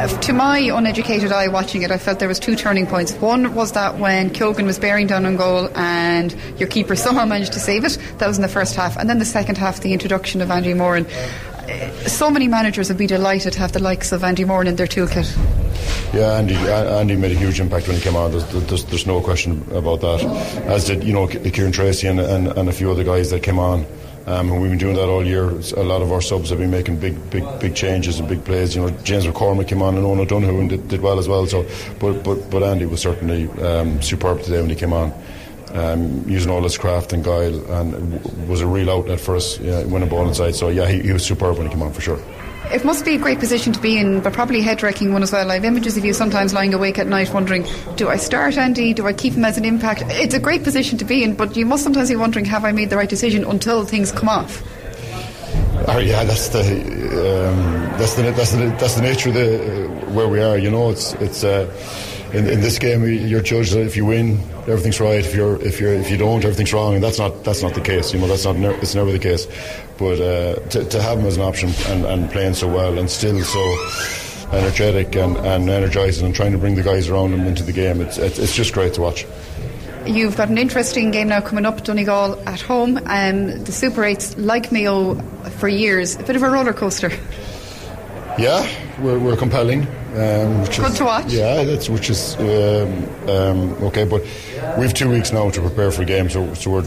[0.00, 3.12] uh, to my uneducated eye watching it, I felt there was two turning points.
[3.14, 7.52] One was that when Kilgan was bearing down on goal and your keeper somehow managed
[7.54, 7.98] to save it.
[8.18, 10.74] That was in the first half, and then the second half, the introduction of Andy
[10.74, 11.06] Moran.
[11.06, 14.76] Uh, so many managers would be delighted to have the likes of Andy Moran in
[14.76, 15.28] their toolkit.
[16.14, 18.30] Yeah, Andy, Andy made a huge impact when he came on.
[18.30, 20.22] There's, there's, there's no question about that.
[20.66, 23.58] As did you know Kieran Treacy and, and, and a few other guys that came
[23.58, 23.84] on.
[24.26, 25.48] Um, and we've been doing that all year.
[25.48, 28.76] A lot of our subs have been making big, big, big changes and big plays.
[28.76, 31.46] You know, James McCormick came on and Ono Dunhu and did, did well as well.
[31.46, 31.66] So,
[31.98, 35.12] but but but Andy was certainly um, superb today when he came on.
[35.72, 39.56] Um, using all his craft and guile, and w- was a real outlet for us,
[39.60, 40.56] yeah, winning ball inside.
[40.56, 42.18] So yeah, he, he was superb when he came on for sure.
[42.72, 45.32] It must be a great position to be in, but probably head wrecking one as
[45.32, 45.50] well.
[45.50, 48.94] I have images of you sometimes lying awake at night wondering, do I start Andy?
[48.94, 50.04] Do I keep him as an impact?
[50.06, 52.70] It's a great position to be in, but you must sometimes be wondering, have I
[52.70, 54.62] made the right decision until things come off?
[55.88, 60.10] Oh yeah, that's the um, that's the that's the that's the nature of the uh,
[60.10, 60.56] where we are.
[60.56, 61.66] You know, it's it's uh,
[62.32, 64.38] in, in this game you're judged if you win,
[64.68, 65.24] everything's right.
[65.24, 67.80] If you're if you're if you don't, everything's wrong, and that's not that's not the
[67.80, 68.12] case.
[68.12, 69.46] You know, that's not it's never the case.
[69.98, 73.10] But uh, to, to have him as an option and, and playing so well and
[73.10, 77.62] still so energetic and, and energising and trying to bring the guys around him into
[77.62, 79.26] the game, it's, it's it's just great to watch.
[80.06, 82.96] You've got an interesting game now coming up, Donegal at home.
[83.04, 85.14] Um, the Super 8s, like Mayo
[85.58, 87.12] for years, a bit of a roller coaster.
[88.40, 88.66] Yeah,
[89.02, 89.82] we're, we're compelling.
[90.16, 91.30] Um, which Good is, to watch.
[91.30, 94.04] Yeah, that's which is um, um, okay.
[94.04, 94.22] But
[94.78, 96.86] we've two weeks now to prepare for a game, so so we're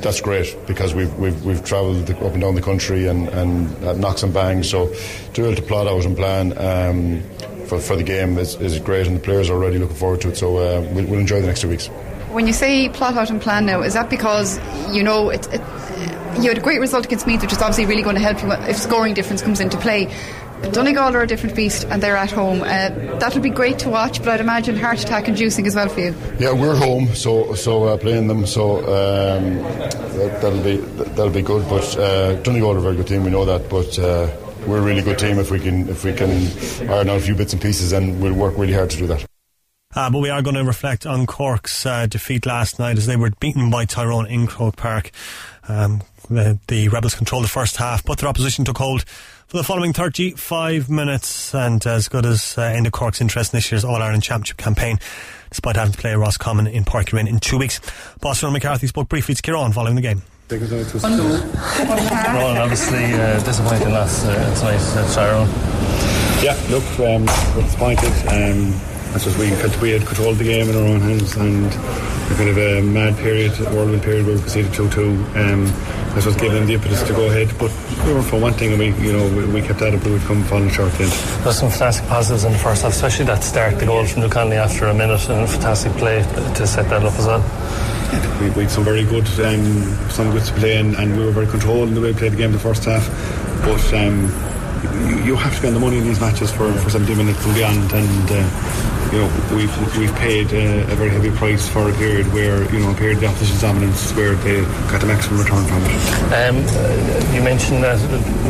[0.00, 3.92] that's great because we've we've we've travelled up and down the country and and uh,
[3.92, 4.70] knocks and bangs.
[4.70, 6.56] So to be able to plot out and plan.
[6.58, 7.22] Um,
[7.66, 10.28] for, for the game is, is great, and the players are already looking forward to
[10.28, 10.36] it.
[10.36, 11.88] So uh, we'll, we'll enjoy the next two weeks.
[12.30, 14.60] When you say plot out and plan now, is that because
[14.94, 15.60] you know it, it,
[16.40, 18.52] you had a great result against Meath, which is obviously really going to help you
[18.70, 20.06] if scoring difference comes into play?
[20.62, 22.62] But Donegal are a different beast, and they're at home.
[22.62, 26.00] Uh, that'll be great to watch, but I'd imagine heart attack inducing as well for
[26.00, 26.14] you.
[26.38, 29.56] Yeah, we're home, so so uh, playing them, so um,
[30.16, 31.68] that, will be that'll be good.
[31.68, 33.98] But uh, Donegal are a very good team, we know that, but.
[33.98, 34.30] Uh,
[34.66, 36.28] we're a really good team if we can if we can
[36.90, 39.24] iron out a few bits and pieces, and we'll work really hard to do that.
[39.94, 43.16] Uh, but we are going to reflect on Cork's uh, defeat last night as they
[43.16, 45.10] were beaten by Tyrone in Croke Park.
[45.68, 49.04] Um, the, the, Rebels controlled the first half, but their opposition took hold
[49.46, 53.70] for the following 35 minutes, and as good as uh, ended Cork's interest in this
[53.70, 54.98] year's All Ireland Championship campaign,
[55.50, 57.80] despite having to play Roscommon in Páirc Uí in two weeks.
[58.20, 60.22] Boss Ron McCarthy spoke briefly to Kieran following the game.
[62.34, 65.48] Rowan, obviously uh, disappointing loss uh, tonight at Tyrone.
[66.42, 68.12] Yeah, look, um, we're disappointed.
[68.28, 71.72] Um, I suppose we had, we had controlled the game in our own hands and
[71.72, 75.08] a kind of a mad period, a whirlwind period where we conceded 2 2.
[75.08, 75.64] Um,
[76.12, 77.72] I suppose gave them the impetus to go ahead, but
[78.04, 80.12] we were for one thing and we, you know, we, we kept at it, but
[80.12, 81.12] we'd come falling short at the end.
[81.44, 84.58] There's some fantastic positives in the first half, especially that start, the goal from Connolly
[84.58, 87.40] after a minute, and a fantastic play to set that up as well.
[88.42, 91.32] We, we had some very good um, some good to play and, and we were
[91.32, 93.08] very controlled in the way we played the game the first half
[93.64, 94.28] but um,
[95.08, 97.54] you, you have to spend the money in these matches for, for 70 minutes and
[97.54, 101.92] beyond and uh, you know, we've we've paid uh, a very heavy price for a
[101.94, 105.40] period where you know a period of the opposition's dominance where they got the maximum
[105.40, 105.92] return from it.
[106.34, 108.00] Um, uh, you mentioned that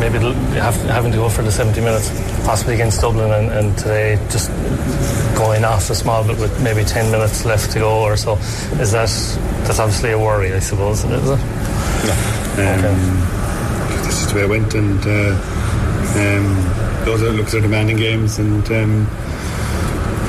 [0.00, 0.18] maybe
[0.58, 2.08] have, having to go for the 70 minutes,
[2.44, 4.50] possibly against Dublin, and, and today just
[5.36, 8.36] going off a small bit with maybe 10 minutes left to go or so.
[8.80, 9.10] Is that
[9.66, 11.22] that's obviously a worry, I suppose, isn't it?
[12.06, 12.16] Yeah.
[12.56, 13.22] Um,
[13.84, 14.02] okay.
[14.06, 15.65] This is the way I went, and uh,
[16.16, 18.70] um, those are looks are demanding games, and.
[18.70, 19.35] Um,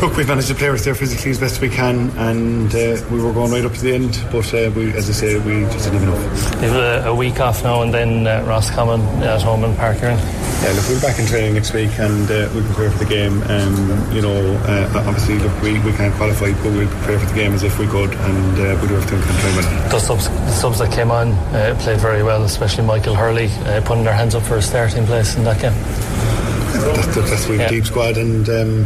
[0.02, 3.20] Look, we've managed to play us there physically as best we can, and uh, we
[3.20, 4.24] were going right up to the end.
[4.32, 6.62] But uh, we, as I say, we just didn't have enough.
[6.62, 10.72] You've a, a week off now, and then uh, Roscommon at home in Uí Yeah,
[10.74, 13.42] look, we're back in training next week, and uh, we'll prepare for the game.
[13.50, 17.36] Um, you know, uh, obviously, look, we, we can't qualify, but we'll prepare for the
[17.36, 19.90] game as if we could, and uh, we'll do everything we can try win.
[19.90, 23.82] The subs, the subs that came on uh, played very well, especially Michael Hurley uh,
[23.84, 25.74] putting their hands up for a starting place in that game.
[25.74, 27.68] Yeah, that's, that's, we yeah.
[27.68, 28.48] deep squad, and.
[28.48, 28.86] Um,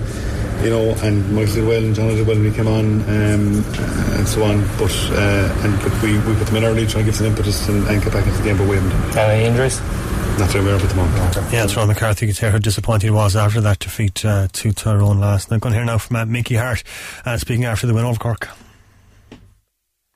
[0.63, 3.63] you know, and Michael did well and John did well when he came on, um,
[4.17, 4.61] and so on.
[4.77, 7.67] But uh, and but we, we put them in early, try and give some impetus
[7.67, 9.17] and, and get back into the game, but we haven't.
[9.17, 9.79] Any injuries?
[10.39, 11.35] Not that aware of at the moment.
[11.51, 12.25] Yeah, it's Ron McCarthy.
[12.25, 15.61] You can tell how disappointed he was after that defeat uh, to Tyrone last night.
[15.61, 16.83] Going to hear now from uh, Mickey Harte,
[17.25, 18.47] uh, speaking after the win over Cork.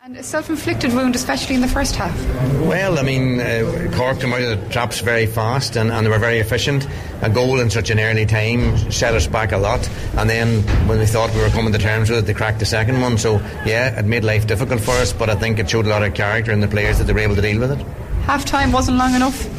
[0.05, 2.15] And a self-inflicted wound, especially in the first half.
[2.61, 6.11] Well, I mean, uh, Cork came out of the traps very fast and, and, they
[6.11, 6.87] were very efficient.
[7.23, 9.89] A goal in such an early time set us back a lot.
[10.15, 12.67] And then when we thought we were coming to terms with it, they cracked the
[12.67, 13.17] second one.
[13.17, 16.03] So, yeah, it made life difficult for us, but I think it showed a lot
[16.03, 17.79] of character in the players that they were able to deal with it.
[18.25, 19.49] Half time wasn't long enough.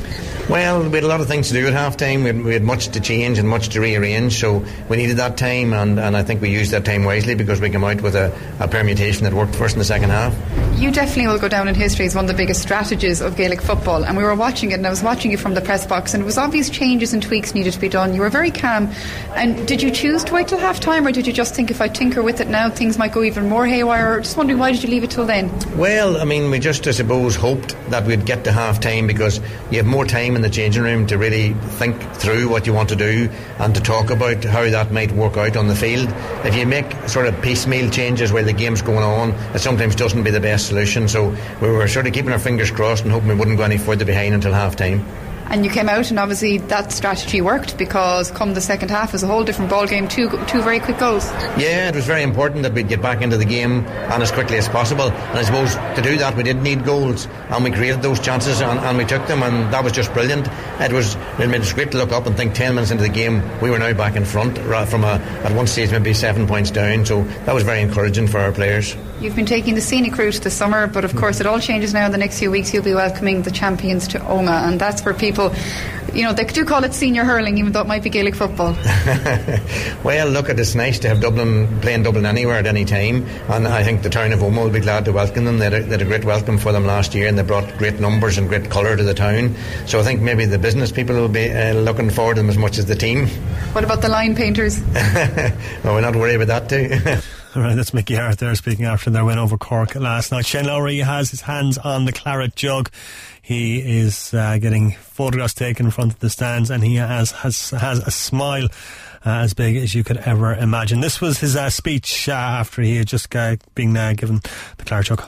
[0.49, 2.23] Well, we had a lot of things to do at halftime.
[2.23, 5.73] We, we had, much to change and much to rearrange, so we needed that time,
[5.73, 8.33] and, and I think we used that time wisely because we came out with a,
[8.61, 10.37] a permutation that worked for us in the second half.
[10.79, 13.61] You definitely will go down in history as one of the biggest strategies of Gaelic
[13.61, 16.15] football, and we were watching it, and I was watching you from the press box,
[16.15, 18.15] and it was obvious changes and tweaks needed to be done.
[18.15, 18.89] You were very calm,
[19.35, 21.81] and did you choose to wait till half time, or did you just think if
[21.81, 24.19] I tinker with it now, things might go even more haywire?
[24.19, 25.51] I just wondering why did you leave it till then?
[25.77, 29.41] Well, I mean, we just, I suppose, hoped that we'd get to half time because
[29.73, 32.91] you have more time in the changing room to really think through what you want
[32.91, 36.09] to do and to talk about how that might work out on the field.
[36.45, 40.23] If you make sort of piecemeal changes while the game's going on, it sometimes doesn't
[40.23, 41.09] be the best solution.
[41.09, 43.79] So we were sort of keeping our fingers crossed and hoping we wouldn't go any
[43.79, 45.05] further behind until half time.
[45.51, 49.13] And you came out, and obviously that strategy worked because come the second half, it
[49.13, 50.09] was a whole different ball game.
[50.09, 51.25] Two two very quick goals.
[51.57, 54.59] Yeah, it was very important that we'd get back into the game and as quickly
[54.59, 55.11] as possible.
[55.11, 58.61] And I suppose to do that, we did need goals, and we created those chances,
[58.61, 60.49] and, and we took them, and that was just brilliant.
[60.81, 63.43] It was it was great to look up and think ten minutes into the game,
[63.61, 67.07] we were now back in front from a at one stage maybe seven points down.
[67.07, 68.95] So that was very encouraging for our players.
[69.19, 72.05] You've been taking the scenic route this summer, but of course it all changes now
[72.05, 72.75] in the next few weeks.
[72.75, 75.55] You'll be welcoming the champions to Omagh, and that's where people,
[76.13, 78.73] you know, they do call it senior hurling, even though it might be Gaelic football.
[80.05, 83.83] well, look, it's nice to have Dublin playing Dublin anywhere at any time, and I
[83.83, 85.59] think the town of Omagh will be glad to welcome them.
[85.59, 87.79] They had, a, they had a great welcome for them last year, and they brought
[87.79, 89.57] great numbers and great colour to the town.
[89.87, 92.59] So I think maybe the business people will be uh, looking forward to them as
[92.59, 93.29] much as the team.
[93.73, 94.79] What about the line painters?
[94.93, 97.23] well, we're not worried about that too.
[97.57, 100.45] Right, that's Mickey Harte there speaking after their win over Cork last night.
[100.45, 102.91] Shane Lowry has his hands on the claret jug.
[103.41, 107.71] He is uh, getting photographs taken in front of the stands, and he has has
[107.71, 108.67] has a smile
[109.25, 111.01] uh, as big as you could ever imagine.
[111.01, 114.43] This was his uh, speech uh, after he had just uh, been uh, given
[114.77, 115.23] the claret jug.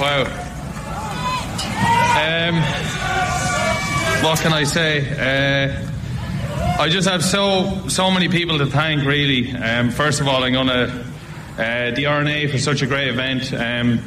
[0.00, 0.24] Wow.
[2.18, 2.95] Um,
[4.22, 5.00] what can I say?
[5.68, 9.04] Uh, I just have so so many people to thank.
[9.04, 11.04] Really, um, first of all, I'm to
[11.58, 13.52] uh, the R&A for such a great event.
[13.52, 14.00] Um,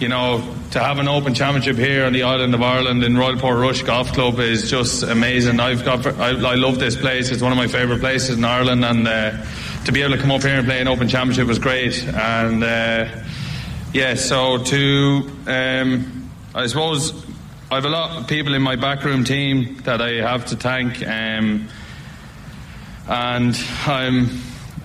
[0.00, 3.36] you know, to have an open championship here on the island of Ireland in Royal
[3.36, 5.60] Portrush Golf Club is just amazing.
[5.60, 7.30] I've got I, I love this place.
[7.30, 9.44] It's one of my favourite places in Ireland, and uh,
[9.84, 12.02] to be able to come up here and play an open championship was great.
[12.04, 13.08] And uh,
[13.92, 17.31] yeah, so to um, I suppose
[17.72, 21.00] I have a lot of people in my backroom team that I have to thank,
[21.08, 21.70] um,
[23.08, 24.28] and I'm,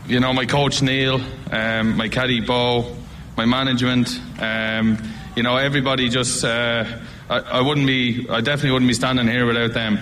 [0.07, 1.19] you know, my coach Neil,
[1.51, 2.95] um, my caddy Bo,
[3.35, 4.97] my management, um,
[5.35, 6.07] you know, everybody.
[6.07, 6.85] Just uh,
[7.29, 9.97] I, I, wouldn't be, I definitely wouldn't be standing here without them.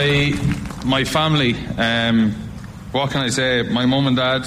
[0.00, 0.32] My
[0.84, 1.54] my family.
[1.76, 2.32] Um,
[2.92, 3.62] what can I say?
[3.62, 4.42] My mum and dad.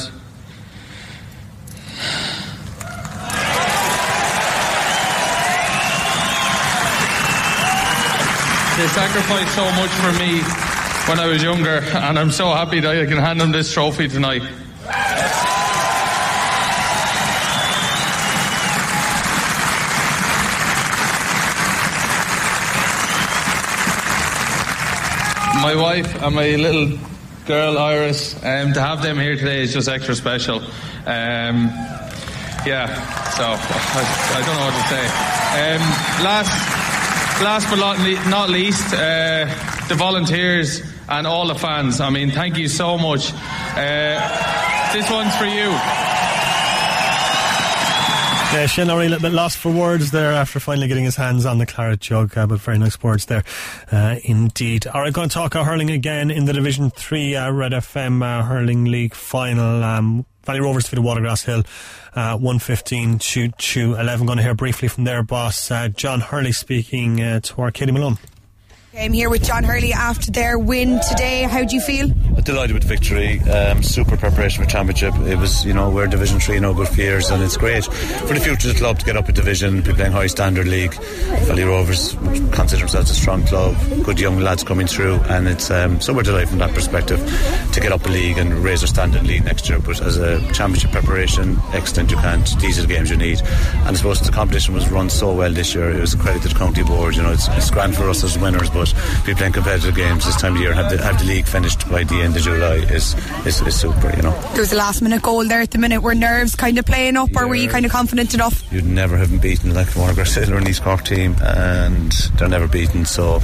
[8.78, 10.42] They sacrificed so much for me
[11.08, 14.08] when I was younger, and I'm so happy that I can hand them this trophy
[14.08, 14.42] tonight.
[25.64, 27.00] My wife and my little
[27.46, 28.36] girl Iris.
[28.44, 30.58] Um, to have them here today is just extra special.
[30.60, 31.72] Um,
[32.68, 32.88] yeah,
[33.32, 34.04] so I,
[34.36, 35.06] I, don't know what to say.
[35.64, 35.82] Um,
[36.26, 39.46] last, last but not, least, uh,
[39.88, 42.02] the volunteers and all the fans.
[42.02, 43.32] I mean, thank you so much.
[43.32, 46.13] Uh, this one's for you.
[48.54, 51.44] Yeah, Shane Lowry a little bit lost for words there after finally getting his hands
[51.44, 53.44] on the claret jug, uh, but very nice words there
[53.92, 54.86] uh, indeed.
[54.86, 58.22] All right, going to talk uh, hurling again in the Division 3 uh, Red FM
[58.22, 59.84] uh, Hurling League final.
[59.84, 61.66] Um, Valley Rovers defeated Watergrasshill
[62.14, 64.28] uh, 115 to, to 11.
[64.28, 67.92] Going to hear briefly from their boss, uh, John Hurley, speaking uh, to our Katie
[67.92, 68.20] Malone.
[68.96, 71.42] I'm here with John Hurley after their win today.
[71.42, 72.10] How do you feel?
[72.42, 73.40] Delighted with victory.
[73.42, 75.16] Um, super preparation for championship.
[75.26, 78.40] It was, you know, we're Division Three, no good fears, and it's great for the
[78.42, 80.94] future of the club to get up a division, be playing high standard league.
[81.46, 82.16] Valley Rovers
[82.52, 86.24] consider themselves a strong club, good young lads coming through, and it's um, so we're
[86.24, 87.20] delighted from that perspective
[87.72, 89.80] to get up a league and raise our standard league next year.
[89.80, 92.60] But as a championship preparation, extent you can't.
[92.60, 95.52] These are the games you need, and I suppose the competition was run so well
[95.52, 95.92] this year.
[95.92, 97.16] It was a credit to the county board.
[97.16, 98.94] You know, it's, it's grand for us as winners, but
[99.26, 102.04] be playing competitive games this time of year, have the, have the league finished by
[102.04, 104.32] the end of July is, is, is super, you know.
[104.54, 106.02] There was a last minute goal there at the minute.
[106.02, 108.72] Were nerves kind of playing up, or were you kind of confident enough?
[108.72, 112.68] You'd never have beaten like the Watergrasshill or an East Cork team, and they're never
[112.68, 113.06] beaten.
[113.06, 113.40] So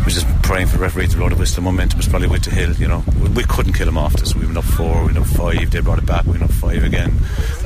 [0.00, 1.62] we're just praying for the referee to blow the whistle.
[1.62, 3.02] Momentum was probably with the Hill, you know.
[3.20, 4.34] We, we couldn't kill them off this.
[4.34, 6.52] We went up four, we went up five, they brought it back, we went up
[6.52, 7.12] five again.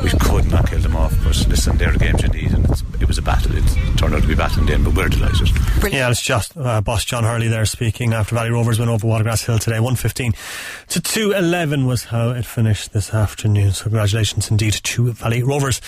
[0.03, 2.64] We could not kill them off, but listen, they're the games you need, and
[3.01, 3.57] it was a battle.
[3.57, 3.64] It
[3.97, 5.49] turned out to be a battle in the end, but we're delighted.
[5.81, 5.95] Brilliant.
[5.95, 9.61] Yeah, it's just uh, boss John Hurley there speaking after Valley Rovers went over Watergrasshill
[9.61, 9.81] today.
[9.81, 10.35] 115
[10.89, 13.73] to 211 was how it finished this afternoon.
[13.73, 15.81] So congratulations indeed to Valley Rovers.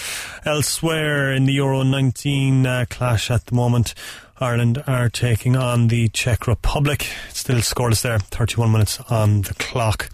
[0.45, 3.95] Elsewhere in the Euro 19 uh, clash at the moment,
[4.38, 7.07] Ireland are taking on the Czech Republic.
[7.31, 10.11] Still scoreless there, 31 minutes on the clock.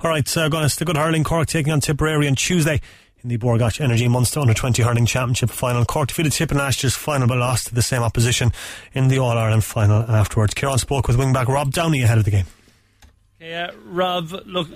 [0.00, 1.24] All right, so going to stick with hurling.
[1.24, 2.80] Cork taking on Tipperary on Tuesday
[3.22, 5.84] in the Bord Gáis Energy Munster Under 20 Hurling Championship final.
[5.84, 8.52] Cork defeated Tip in last year's final but lost to the same opposition
[8.92, 10.54] in the All Ireland final afterwards.
[10.54, 12.46] Kieran spoke with wingback Rob Downey ahead of the game.
[13.40, 14.68] Yeah, Rob, look,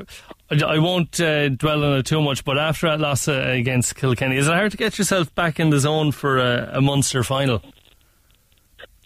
[0.50, 4.36] I won't uh, dwell on it too much, but after that loss uh, against Kilkenny,
[4.36, 7.62] is it hard to get yourself back in the zone for a, a Munster final?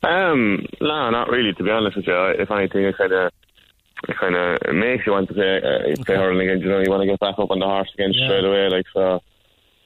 [0.02, 1.52] Um, no, not really.
[1.54, 3.32] To be honest with you, if anything, it kind of
[4.08, 6.60] it kind of makes you want to play uh, play hurling again.
[6.62, 8.26] You know, you want to get back up on the horse again Yeah.
[8.28, 8.68] straight away.
[8.68, 9.20] Like so,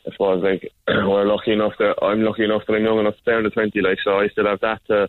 [0.07, 3.21] I suppose like we're lucky enough that I'm lucky enough that I'm young enough to
[3.23, 3.81] stay under twenty.
[3.81, 5.09] Like so, I still have that to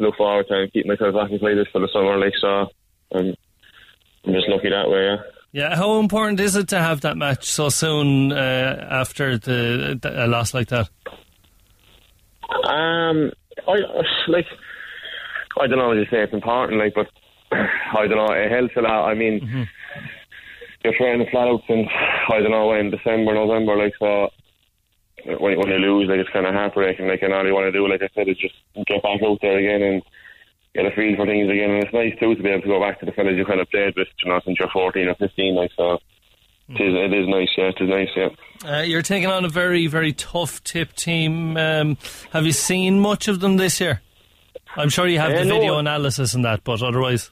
[0.00, 2.18] look forward to and keep myself play this for the summer.
[2.18, 2.68] Like so,
[3.14, 3.34] I'm,
[4.26, 5.04] I'm just lucky that way.
[5.04, 5.16] Yeah.
[5.54, 10.24] Yeah, how important is it to have that match so soon uh, after the, the,
[10.24, 10.88] a loss like that?
[12.50, 13.30] Um,
[13.68, 13.76] I
[14.26, 14.46] like.
[15.60, 16.24] I don't know what you say.
[16.24, 17.06] It's important, like, but
[17.52, 18.34] I don't know.
[18.34, 19.08] It helps a lot.
[19.08, 19.68] I mean,
[20.82, 21.86] you're training flat out since
[22.28, 24.30] I don't know in December, November, like so.
[25.38, 27.06] When, when you lose, like it's kind of heartbreaking.
[27.06, 28.54] Like, and all you want to do, like I said, is just
[28.88, 30.02] get back out there again and
[30.74, 31.70] get a feel for things again.
[31.70, 33.60] And it's nice too to be able to go back to the fellas you kind
[33.60, 35.54] of played with, you know, since you're 14 or 15.
[35.54, 35.98] Like so,
[36.68, 37.48] it is, it is nice.
[37.56, 38.08] Yeah, it is nice.
[38.16, 38.28] Yeah.
[38.78, 41.56] Uh, you're taking on a very, very tough tip team.
[41.56, 41.96] Um,
[42.32, 44.00] have you seen much of them this year?
[44.76, 45.54] I'm sure you have Uh, the no.
[45.60, 47.30] video analysis and that, but otherwise.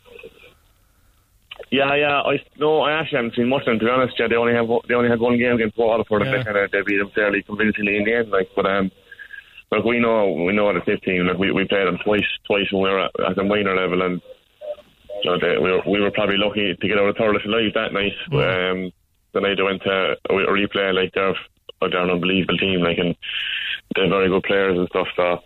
[1.71, 2.21] Yeah, yeah.
[2.21, 3.79] I no, I actually haven't seen much of them.
[3.79, 6.31] To be honest, yeah, they only have they only had one game against Waterford, and
[6.31, 6.39] Yeah.
[6.39, 8.31] they kind of they beat them fairly convincingly in the end.
[8.31, 8.91] Like, but um,
[9.73, 11.27] look, we know we know the tip team.
[11.27, 14.03] Like, we we played them twice twice when we were at, at the minor level,
[14.03, 14.21] and
[15.25, 17.73] you know, they, we were we were probably lucky to get out of Thurles alive
[17.75, 18.13] that night.
[18.31, 18.93] Um,
[19.33, 21.35] the night they went to a replay, like they're
[21.81, 23.17] they're an unbelievable team, like and
[23.97, 25.09] they're very good players and stuff.
[25.17, 25.39] So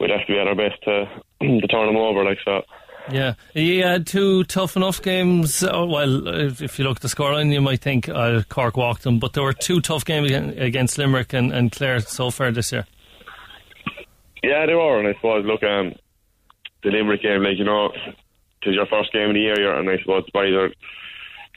[0.00, 1.06] we'd have to be at our best to
[1.40, 2.62] to turn them over, like so.
[3.10, 5.64] Yeah, you had two tough enough games.
[5.64, 9.02] Oh, well, if, if you look at the scoreline, you might think uh, Cork walked
[9.02, 12.70] them, but there were two tough games against Limerick and, and Clare so far this
[12.70, 12.86] year.
[14.42, 15.94] Yeah, they were, and I suppose look, um,
[16.82, 19.78] the Limerick game, like you know, it is your first game of the year, you're-
[19.78, 20.70] and I suppose the boys are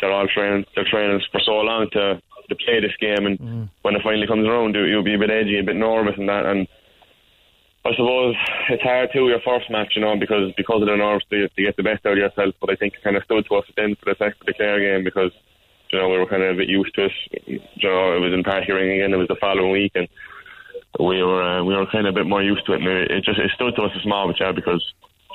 [0.02, 3.40] they're all training, they're training for so long to to play this game, and
[3.82, 6.30] when it finally comes around, you- you'll be a bit edgy, a bit nervous, and
[6.30, 6.68] that, and
[7.86, 8.36] I suppose
[8.70, 11.62] it's hard too your first match, you know, because because of the nerves to, to
[11.62, 12.54] get the best out of yourself.
[12.62, 14.54] But I think it kind of stood to us then for the second for the
[14.54, 15.32] Clare game because
[15.92, 17.12] you know we were kind of a bit used to it.
[17.48, 17.60] You
[17.90, 19.14] know, it was in Páirc Uí Rinn again.
[19.14, 20.08] It was the following week, and
[21.00, 22.82] we were uh, we were kind of a bit more used to it.
[22.82, 24.84] And it, it just it stood to us a small bit, yeah, because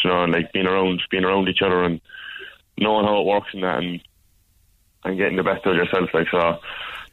[0.04, 2.00] you know, like being around being around each other and
[2.78, 4.00] knowing how it works and that, and
[5.04, 6.10] and getting the best out of yourself.
[6.12, 6.58] Like so,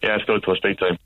[0.01, 0.97] yeah, it stood to us big time.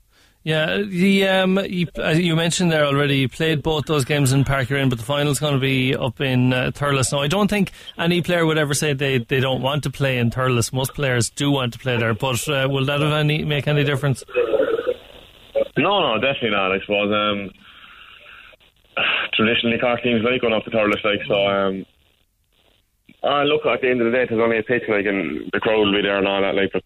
[0.44, 3.18] Yeah, the um, you, you mentioned there already.
[3.18, 5.94] You played both those games in Páirc Uí Rinn, but the final's going to be
[5.94, 7.12] up in uh, Thurles.
[7.12, 10.18] Now, I don't think any player would ever say they, they don't want to play
[10.18, 10.72] in Thurles.
[10.72, 13.84] Most players do want to play there, but uh, will that have any make any
[13.84, 14.24] difference?
[15.76, 16.72] No, no, definitely not.
[16.72, 17.50] I suppose um,
[19.34, 21.34] traditionally Cork teams like going up to Thurles, like so.
[21.34, 21.86] Um,
[23.22, 25.60] uh, look, at the end of the day, there's only a pitch, like, and the
[25.60, 26.72] crowd will be there and all that, like.
[26.72, 26.82] But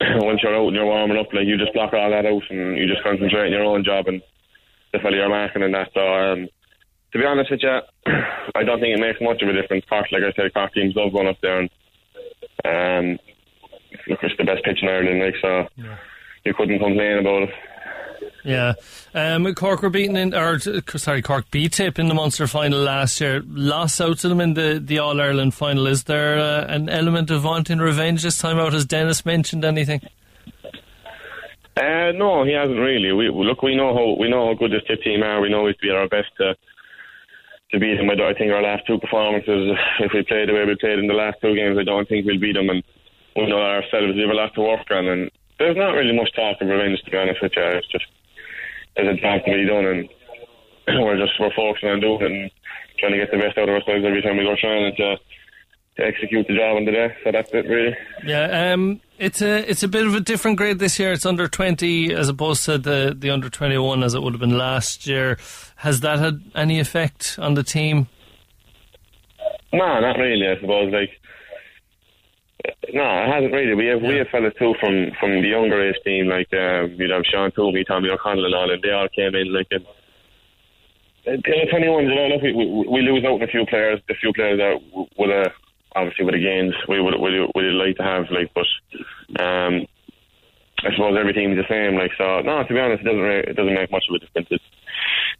[0.22, 2.76] once you're out and you're warming up, like, you just block all that out and
[2.76, 4.20] you just concentrate on your own job and
[4.92, 5.88] the fella you're marking and that.
[5.94, 6.48] So, um,
[7.12, 7.80] to be honest with you,
[8.54, 9.84] I don't think it makes much of a difference.
[9.88, 11.70] Cork, like I said, Cork teams love going up there and
[12.64, 13.18] um,
[14.08, 15.64] look, it's the best pitch in Ireland, like so.
[16.44, 17.50] You couldn't complain about it.
[18.44, 18.74] Yeah,
[19.14, 23.20] um, Cork were beaten in, or sorry, Cork beat Tip in the Munster final last
[23.20, 23.42] year.
[23.46, 25.86] Lost out to them in the, the All Ireland final.
[25.86, 28.72] Is there uh, an element of wanting revenge this time out?
[28.72, 30.00] Has Dennis mentioned anything?
[31.76, 33.12] Uh, no, he hasn't really.
[33.12, 35.40] We look, we know how we know how good this tip team are.
[35.40, 36.54] We know we'd be our best to
[37.72, 38.10] to beat them.
[38.10, 41.08] I, I think our last two performances, if we played the way we played in
[41.08, 42.70] the last two games, I don't think we'll beat them.
[42.70, 42.82] And
[43.34, 45.06] we know ourselves we have a lot to work on.
[45.08, 45.30] And
[45.64, 47.62] there's not really much talk of revenge, to be honest with you.
[47.62, 48.04] It's just
[48.96, 50.08] there's a job to be done, and
[51.04, 52.50] we're just we're focusing on doing it and
[52.98, 55.16] trying to get the best out of ourselves every time we go trying to
[55.96, 57.16] to execute the job on the day.
[57.22, 57.96] So that's it, really.
[58.26, 61.12] Yeah, um, it's a it's a bit of a different grade this year.
[61.12, 64.40] It's under twenty as opposed to the the under twenty one as it would have
[64.40, 65.38] been last year.
[65.76, 68.08] Has that had any effect on the team?
[69.72, 70.46] No, not really.
[70.46, 71.10] I suppose like
[72.92, 73.74] no, it hasn't really.
[73.74, 77.08] We have we have fellas too from from the younger age team, like um, you
[77.08, 79.68] know Sean Twomey, Tommy O'Connell, and all, and they all came in like.
[79.70, 79.86] And,
[81.26, 83.64] uh, the twenty ones, you know, look, we, we, we lose out on a few
[83.66, 84.00] players.
[84.08, 85.52] The few players that would have
[85.96, 88.66] obviously with the gains we would we would would like to have, like, but
[89.42, 89.86] um,
[90.82, 91.96] I suppose every team is the same.
[91.96, 94.18] Like, so no, to be honest, it doesn't really, it doesn't make much of a
[94.18, 94.48] difference.
[94.50, 94.64] It's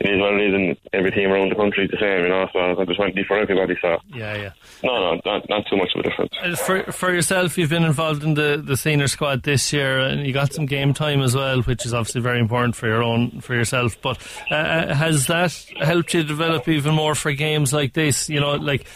[0.00, 2.28] it is what it is, and every team around the country is the same, you
[2.28, 2.48] know.
[2.52, 3.76] So under twenty for everybody.
[3.80, 4.50] So Yeah, yeah.
[4.82, 6.32] no, no, not not too much of a difference.
[6.42, 10.26] Uh, For for yourself, you've been involved in the, the senior squad this year, and
[10.26, 13.40] you got some game time as well, which is obviously very important for your own
[13.40, 13.96] for yourself.
[14.02, 14.18] But
[14.50, 18.28] uh, uh, has that helped you develop even more for games like this?
[18.28, 18.86] You know, like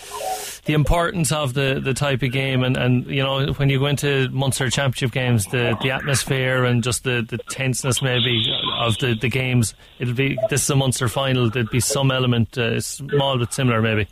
[0.69, 3.87] the importance of the, the type of game, and, and you know when you go
[3.87, 8.45] into Munster Championship games, the, the atmosphere and just the, the tenseness maybe
[8.79, 9.75] of the, the games.
[9.99, 11.49] It'll be this is a Munster final.
[11.51, 14.07] There'd be some element uh, small but similar maybe.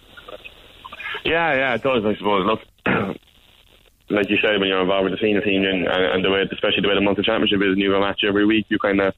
[1.25, 2.05] Yeah, yeah, it does.
[2.07, 2.47] I suppose.
[2.47, 2.61] Look,
[4.11, 6.81] like you said, when you're involved with the senior team, and, and the way, especially
[6.83, 9.01] the way the Munster Championship is, and you have a match every week, you kind
[9.01, 9.15] of.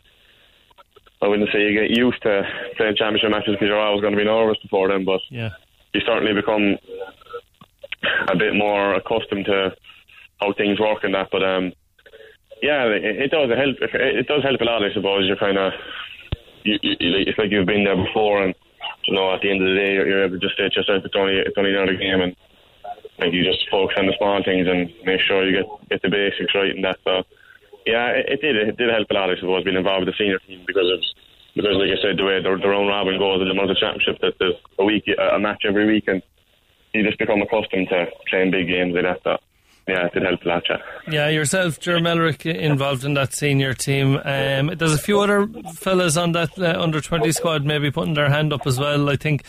[1.20, 2.42] I wouldn't say you get used to
[2.76, 5.50] playing championship matches because you're always going to be nervous before them, but Yeah.
[5.92, 6.76] you certainly become
[8.28, 9.74] a bit more accustomed to
[10.40, 11.28] how things work and that.
[11.30, 11.72] But um,
[12.62, 13.76] yeah, it, it does help.
[13.80, 15.26] It does help a lot, I suppose.
[15.26, 15.72] You're kind of,
[16.64, 16.96] you, you,
[17.26, 18.54] it's like you've been there before, and
[19.06, 21.04] you know, at the end of the day, you're, able to just say to yourself,
[21.04, 22.36] it's only it's only another game, and
[23.18, 26.10] like you just focus on the small things and make sure you get get the
[26.10, 26.98] basics right and that.
[27.04, 27.22] So
[27.86, 30.18] yeah, it, it did it did help a lot, I suppose, being involved with the
[30.18, 31.00] senior team because of
[31.54, 34.20] because like I said, the way their, their own robin goes in the Munster Championship,
[34.22, 36.22] that there's a week a match every week, and
[36.94, 39.20] you just become accustomed to playing big games like that.
[39.24, 39.36] So
[39.88, 40.62] yeah, it did help a lot.
[40.68, 40.76] Yeah.
[41.10, 44.16] Yeah, yourself, Ger Millerick, involved in that senior team.
[44.22, 48.28] Um, there's a few other fellas on that uh, under 20 squad maybe putting their
[48.28, 49.08] hand up as well.
[49.08, 49.44] I think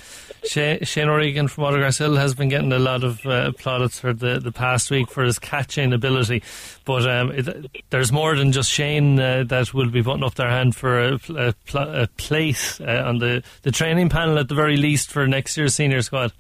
[0.46, 4.40] Shane, Shane O'Regan from Watergrasshill has been getting a lot of uh, plaudits for the,
[4.40, 6.42] the past week for his catching ability.
[6.86, 10.50] But um, it, there's more than just Shane uh, that will be putting up their
[10.50, 14.56] hand for a, a, pl- a place uh, on the, the training panel at the
[14.56, 16.32] very least for next year's senior squad.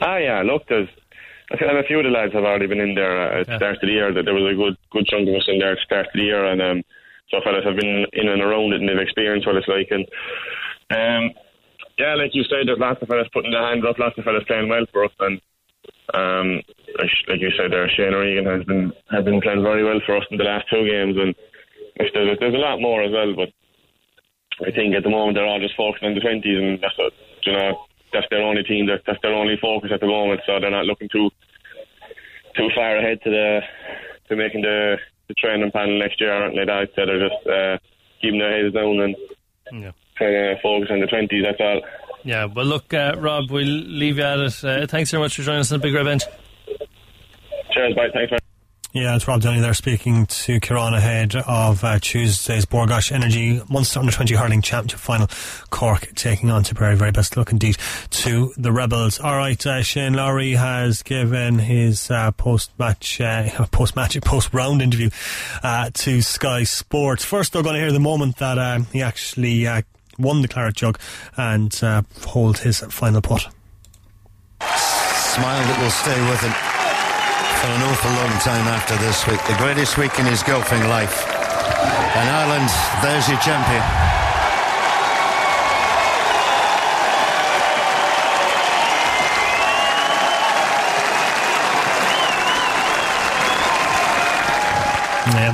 [0.00, 0.42] Ah, yeah.
[0.42, 0.88] Look, there's
[1.52, 3.56] I think a few of the lads have already been in there uh, at the
[3.56, 4.14] start of the year.
[4.14, 6.14] That there was a good good chunk of us in there at the start of
[6.14, 6.82] the year, and um,
[7.30, 9.90] so fellas have been in and around it and they've experienced what it's like.
[9.90, 10.06] And
[10.94, 11.34] um,
[11.98, 14.46] yeah, like you said, there's lots of fellas putting their hands up, lots of fellas
[14.46, 15.42] playing well for us, and
[16.14, 16.62] um,
[17.02, 20.22] like like you said, there Shane O'Regan has been has been playing very well for
[20.22, 21.34] us in the last two games, and
[21.98, 23.50] there's there's a lot more as well, but
[24.62, 27.12] I think at the moment they're all just focusing on the twenties, and that's what
[27.42, 27.89] you know.
[28.12, 28.86] That's their only team.
[28.86, 30.40] That that's their only focus at the moment.
[30.46, 31.30] So they're not looking too
[32.56, 33.60] too far ahead to the
[34.28, 34.96] to making the
[35.28, 36.88] the training panel next year anything like that.
[36.96, 37.78] So they're just uh,
[38.20, 39.16] keeping their heads down and
[39.72, 39.92] Yeah.
[40.16, 41.44] trying to focus on the twenties.
[41.44, 41.80] That's all.
[42.22, 44.62] Yeah, well, look, uh, Rob, we'll leave you at it.
[44.64, 46.22] Uh, thanks very much for joining us on the Big Red Bench.
[47.72, 48.08] Cheers, bye.
[48.12, 48.40] Thanks, man.
[48.92, 53.62] Yeah, it's Rob Downey there speaking to Kieran ahead of uh, Tuesday's Bord Gáis Energy
[53.68, 55.28] Munster Under 20 Hurling Championship final.
[55.70, 56.96] Cork taking on Tipperary.
[56.96, 57.76] Very best luck indeed
[58.10, 59.20] to the Rebels.
[59.20, 65.10] All right, uh, Shane Lowry has given his uh, post-match, uh, post-match, post-round interview
[65.62, 67.24] uh, to Sky Sports.
[67.24, 69.68] First, they're going to hear the moment that uh, he actually
[70.18, 70.98] won the Claret Jug
[71.36, 71.72] and
[72.26, 73.42] hold his final putt.
[74.60, 76.69] Smile that will stay with him
[77.60, 79.40] for an awful long time after this week.
[79.44, 81.28] The greatest week in his golfing life.
[82.16, 82.70] And Ireland,
[83.02, 84.29] there's your champion.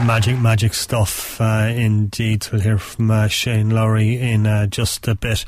[0.06, 2.46] Magic, magic stuff uh, indeed.
[2.52, 5.44] We'll hear from uh, Shane Lowry in uh, just a bit.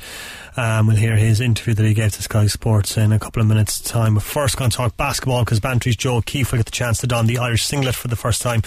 [0.57, 3.47] Um, we'll hear his interview that he gave to Sky Sports in a couple of
[3.47, 4.15] minutes' time.
[4.15, 7.07] But first, going to talk basketball because Bantry's Joe Keefe will get the chance to
[7.07, 8.63] don the Irish singlet for the first time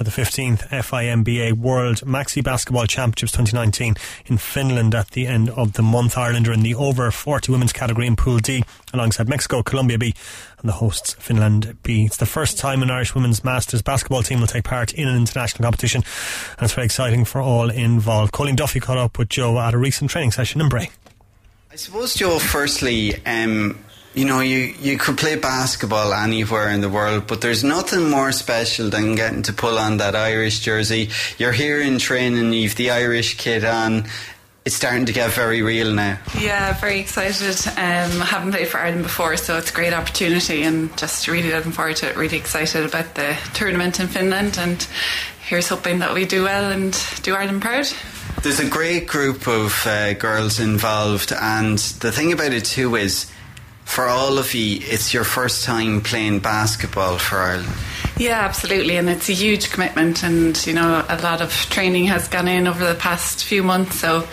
[0.00, 3.94] at the 15th FIMBA World Maxi Basketball Championships 2019
[4.26, 6.18] in Finland at the end of the month.
[6.18, 10.14] Ireland are in the over 40 women's category in Pool D alongside Mexico, Colombia B,
[10.58, 12.04] and the hosts Finland B.
[12.04, 15.16] It's the first time an Irish women's Masters basketball team will take part in an
[15.16, 16.02] international competition,
[16.58, 18.32] and it's very exciting for all involved.
[18.32, 20.90] Colleen Duffy caught up with Joe at a recent training session in Bray.
[21.70, 23.78] I suppose, Joe, firstly, um,
[24.14, 28.32] you know, you, you could play basketball anywhere in the world, but there's nothing more
[28.32, 31.10] special than getting to pull on that Irish jersey.
[31.36, 34.06] You're here in training, you've the Irish kit on.
[34.66, 36.18] It's starting to get very real now.
[36.36, 37.56] Yeah, very excited.
[37.78, 41.52] Um, I haven't played for Ireland before, so it's a great opportunity and just really
[41.52, 42.16] looking forward to it.
[42.16, 44.84] Really excited about the tournament in Finland and
[45.46, 47.86] here's hoping that we do well and do Ireland proud.
[48.42, 53.30] There's a great group of uh, girls involved, and the thing about it too is,
[53.84, 57.72] for all of you, it's your first time playing basketball for Ireland.
[58.18, 62.28] Yeah, absolutely, and it's a huge commitment, and you know a lot of training has
[62.28, 64.00] gone in over the past few months.
[64.00, 64.26] So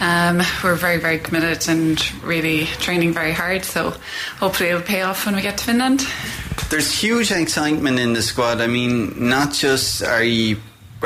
[0.00, 3.66] um, we're very, very committed and really training very hard.
[3.66, 3.92] So
[4.38, 6.06] hopefully it'll pay off when we get to Finland.
[6.70, 8.62] There's huge excitement in the squad.
[8.62, 10.56] I mean, not just are you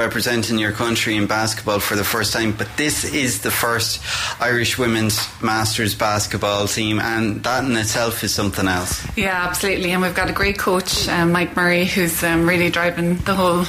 [0.00, 4.00] representing your country in basketball for the first time, but this is the first
[4.40, 9.06] Irish women's Masters basketball team, and that in itself is something else.
[9.16, 9.92] Yeah, absolutely.
[9.92, 13.66] And we've got a great coach, um, Mike Murray, who's um, really driving the whole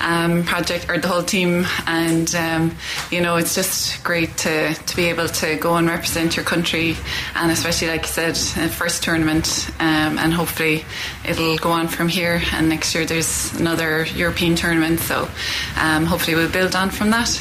[0.00, 1.66] um, project or the whole team.
[1.86, 2.76] And, um,
[3.10, 6.96] you know, it's just great to, to be able to go and represent your country,
[7.34, 8.36] and especially, like you said,
[8.70, 9.70] first tournament.
[9.78, 10.84] Um, and hopefully
[11.28, 12.40] it'll go on from here.
[12.52, 15.00] And next year there's another European tournament.
[15.00, 15.28] So
[15.76, 17.40] um, hopefully we'll build on from that.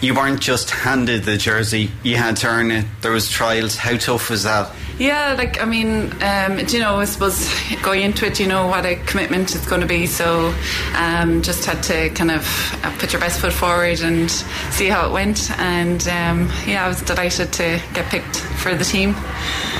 [0.00, 2.86] You weren't just handed the jersey, you had to earn it.
[3.02, 3.76] There was trials.
[3.76, 4.74] How tough was that?
[5.00, 7.48] Yeah, like I mean, um, you know, I suppose
[7.82, 10.06] going into it, you know what a commitment it's going to be.
[10.06, 10.54] So,
[10.94, 12.46] um, just had to kind of
[12.84, 15.50] uh, put your best foot forward and see how it went.
[15.58, 19.16] And um, yeah, I was delighted to get picked for the team.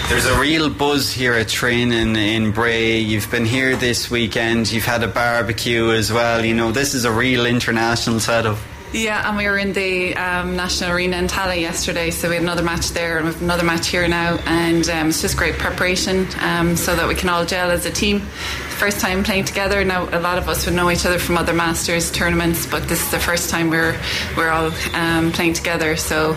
[0.08, 2.98] There's a real buzz here at training in Bray.
[2.98, 4.72] You've been here this weekend.
[4.72, 6.42] You've had a barbecue as well.
[6.42, 8.56] You know, this is a real international setup.
[8.92, 12.42] Yeah, and we were in the um, National Arena in Tallaght yesterday, so we had
[12.42, 15.54] another match there and we have another match here now, and um, it's just great
[15.54, 18.18] preparation um, so that we can all gel as a team.
[18.18, 19.84] First time playing together.
[19.84, 23.00] Now, a lot of us would know each other from other Masters tournaments, but this
[23.00, 23.96] is the first time we're
[24.36, 25.94] we're all um, playing together.
[25.94, 26.36] So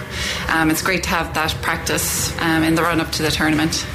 [0.50, 3.88] um, it's great to have that practice um, in the run up to the tournament.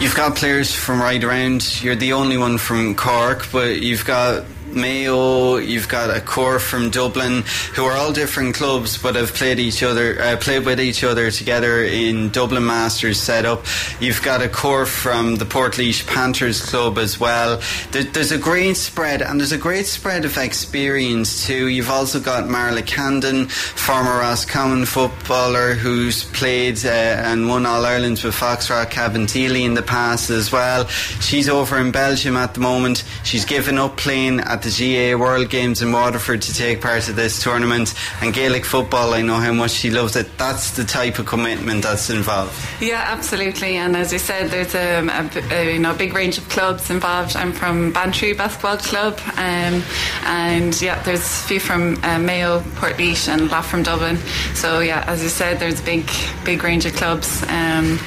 [0.00, 1.82] You've got players from right around.
[1.82, 4.44] You're the only one from Cork, but you've got
[4.74, 7.42] Mayo, you've got a core from Dublin,
[7.74, 11.30] who are all different clubs but have played each other, uh, played with each other
[11.30, 13.64] together in Dublin Masters setup.
[14.00, 17.60] You've got a core from the Portlaoise Panthers Club as well.
[17.92, 21.68] There, there's a great spread, and there's a great spread of experience too.
[21.68, 28.24] You've also got Marla Candon, former Roscommon footballer who's played uh, and won All Irelands
[28.24, 30.86] with Foxrock Cabinteely in the past as well.
[30.88, 33.04] She's over in Belgium at the moment.
[33.22, 37.16] She's given up playing at the GAA World Games in Waterford to take part of
[37.16, 37.94] this tournament.
[38.20, 40.26] And Gaelic football, I know how much she loves it.
[40.38, 42.54] That's the type of commitment that's involved.
[42.80, 43.76] Yeah, absolutely.
[43.76, 47.36] And as you said, there's a, a, a you know big range of clubs involved.
[47.36, 49.82] I'm from Bantry Basketball Club, um,
[50.24, 54.16] and yeah, there's a few from uh, Mayo, Portlaoise, and a lot from Dublin.
[54.54, 56.08] So yeah, as you said, there's a big
[56.44, 57.98] big range of clubs, um,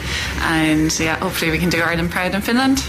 [0.42, 2.84] and yeah, hopefully we can do Ireland proud in Finland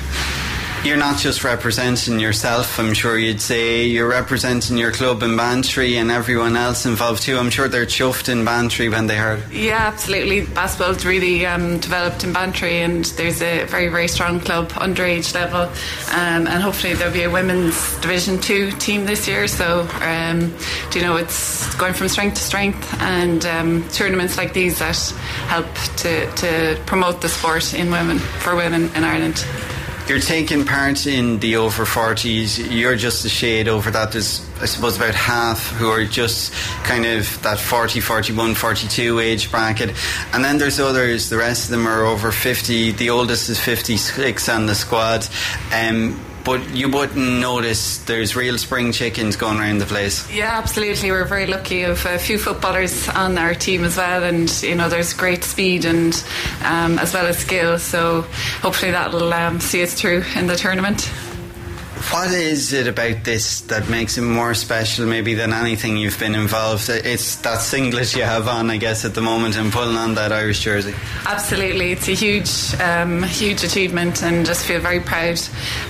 [0.84, 3.84] you're not just representing yourself, I'm sure you'd say.
[3.84, 7.36] You're representing your club in Bantry and everyone else involved too.
[7.36, 9.42] I'm sure they're chuffed in Bantry when they heard.
[9.50, 10.46] Yeah, absolutely.
[10.46, 15.62] Basketball's really um, developed in Bantry and there's a very, very strong club, underage level.
[16.12, 19.48] Um, and hopefully there'll be a women's Division 2 team this year.
[19.48, 20.54] So, um,
[20.94, 24.88] you know, it's going from strength to strength and um, tournaments like these that
[25.48, 25.66] help
[25.98, 29.44] to, to promote the sport in women, for women in Ireland
[30.08, 32.70] you're taking part in the over 40s.
[32.70, 34.12] You're just a shade over that.
[34.12, 36.52] There's, I suppose, about half who are just
[36.84, 39.94] kind of that 40, 41, 42 age bracket.
[40.32, 42.92] And then there's others, the rest of them are over 50.
[42.92, 45.26] The oldest is 56 on the squad.
[45.72, 50.30] Um, but you wouldn't notice there's real spring chickens going around the place.
[50.32, 51.10] Yeah, absolutely.
[51.10, 54.88] We're very lucky of a few footballers on our team as well, and you know
[54.88, 56.14] there's great speed and
[56.64, 57.78] um, as well as skill.
[57.78, 58.22] So
[58.62, 61.10] hopefully that'll um, see us through in the tournament.
[62.10, 66.34] What is it about this that makes it more special, maybe than anything you've been
[66.34, 66.88] involved?
[66.88, 70.32] It's that singlet you have on, I guess, at the moment, and pulling on that
[70.32, 70.94] Irish jersey.
[71.26, 75.38] Absolutely, it's a huge, um, huge achievement, and just feel very proud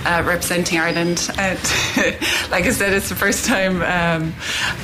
[0.05, 1.29] uh, representing Ireland.
[1.39, 1.57] And
[2.51, 4.33] like I said, it's the first time um,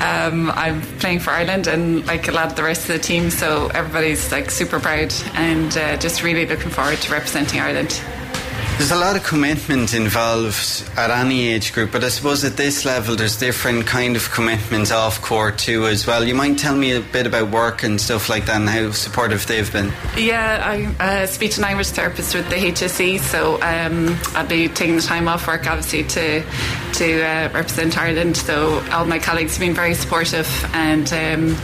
[0.02, 3.30] um, I'm playing for Ireland, and like a lot of the rest of the team,
[3.30, 8.02] so everybody's like super proud, and uh, just really looking forward to representing Ireland.
[8.78, 12.84] There's a lot of commitment involved at any age group, but I suppose at this
[12.84, 16.26] level there's different kind of commitments off court too as well.
[16.26, 19.48] You might tell me a bit about work and stuff like that and how supportive
[19.48, 19.94] they've been.
[20.18, 24.98] Yeah, I'm a speech and language therapist with the HSE, so um, I'll be taking
[24.98, 26.44] the time off work obviously to
[26.96, 28.38] to uh, represent Ireland.
[28.38, 31.58] So all my colleagues have been very supportive and um,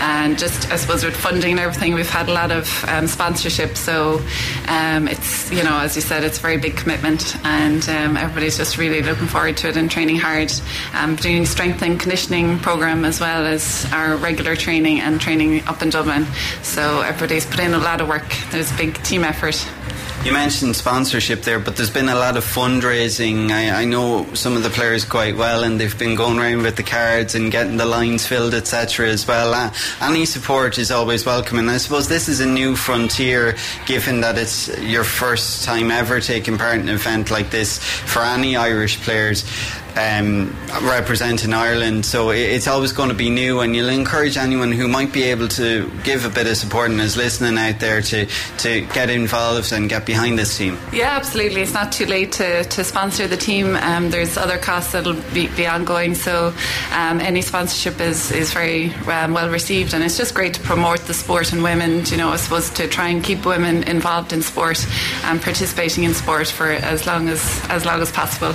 [0.00, 3.76] and just I suppose with funding and everything, we've had a lot of um, sponsorship.
[3.76, 4.20] So
[4.68, 8.56] um, it's you know as you said, it's very very big commitment, and um, everybody's
[8.56, 10.52] just really looking forward to it and training hard.
[10.94, 15.82] Um, doing strength and conditioning program as well as our regular training and training up
[15.82, 16.26] in Dublin.
[16.62, 18.24] So everybody's put in a lot of work.
[18.50, 19.56] There's a big team effort.
[20.26, 23.52] You mentioned sponsorship there, but there's been a lot of fundraising.
[23.52, 26.74] I, I, know some of the players quite well, and they've been going around with
[26.74, 29.08] the cards and getting the lines filled, etc.
[29.08, 29.54] As well.
[29.54, 33.54] Uh, any support is always welcome, and I suppose this is a new frontier,
[33.86, 38.22] given that it's your first time ever taking part in an event like this for
[38.22, 39.44] any Irish players
[39.96, 42.04] um, representing Ireland.
[42.06, 45.48] So it's always going to be new, and you'll encourage anyone who might be able
[45.48, 48.26] to give a bit of support and is listening out there to,
[48.58, 50.78] to get involved and get behind this team.
[50.92, 51.62] Yeah, absolutely.
[51.62, 53.76] It's not too late to, to sponsor the team.
[53.76, 56.52] Um, there's other costs that'll be, be ongoing, so
[56.92, 61.00] um, any sponsorship is, is very um, well received, and it's just great to promote
[61.00, 62.04] the sport and women.
[62.06, 64.86] You know, I suppose to try and keep women involved in sport
[65.24, 68.54] and participating in sport for as long as as long as possible.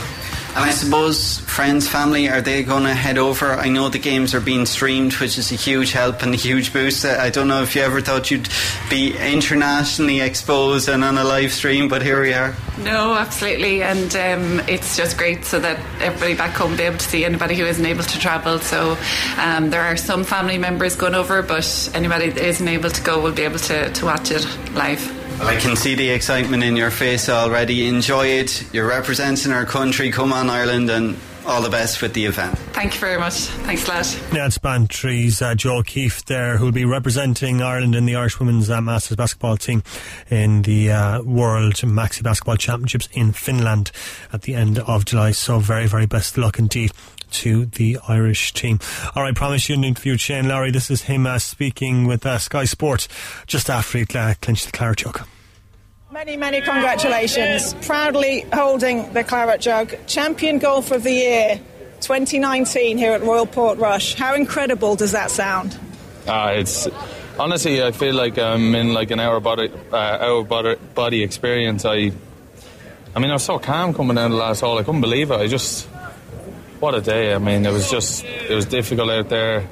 [0.53, 3.53] And I suppose friends, family, are they going to head over?
[3.53, 6.73] I know the games are being streamed, which is a huge help and a huge
[6.73, 7.05] boost.
[7.05, 8.49] I don't know if you ever thought you'd
[8.89, 12.53] be internationally exposed and on a live stream, but here we are.
[12.79, 16.97] No, absolutely, and um, it's just great so that everybody back home will be able
[16.97, 18.59] to see anybody who isn't able to travel.
[18.59, 18.97] So
[19.37, 23.21] um, there are some family members going over, but anybody that isn't able to go
[23.21, 25.20] will be able to, to watch it live.
[25.43, 27.87] I can see the excitement in your face already.
[27.87, 28.73] Enjoy it.
[28.73, 30.11] You're representing our country.
[30.11, 32.57] Come on, Ireland, and all the best with the event.
[32.73, 33.33] Thank you very much.
[33.33, 34.05] Thanks, lad.
[34.33, 38.69] Yeah, it's Bantry's uh, Joe Keefe there, who'll be representing Ireland in the Irish Women's
[38.69, 39.83] uh, Masters basketball team
[40.29, 43.91] in the uh, World Maxi Basketball Championships in Finland
[44.31, 45.31] at the end of July.
[45.31, 46.91] So, very, very best luck indeed
[47.31, 48.79] to the Irish team.
[49.15, 50.71] All right, promise you an interview with Shane Lowry.
[50.71, 53.07] This is him uh, speaking with uh, Sky Sports
[53.47, 55.21] just after he uh, clinched the Claret Jug.
[56.11, 57.73] Many, many congratulations.
[57.85, 59.95] Proudly holding the Claret Jug.
[60.07, 61.61] Champion Golf of the Year
[62.01, 64.15] 2019 here at Royal Portrush.
[64.15, 65.79] How incredible does that sound?
[66.27, 66.87] Uh, it's
[67.39, 71.85] honestly, I feel like I'm in like an hour body, uh, hour body, body experience.
[71.85, 72.11] I,
[73.15, 74.77] I mean, I was so calm coming down the last hole.
[74.77, 75.35] I couldn't believe it.
[75.35, 75.87] I just,
[76.81, 77.33] what a day.
[77.33, 79.69] I mean, it was just, it was difficult out there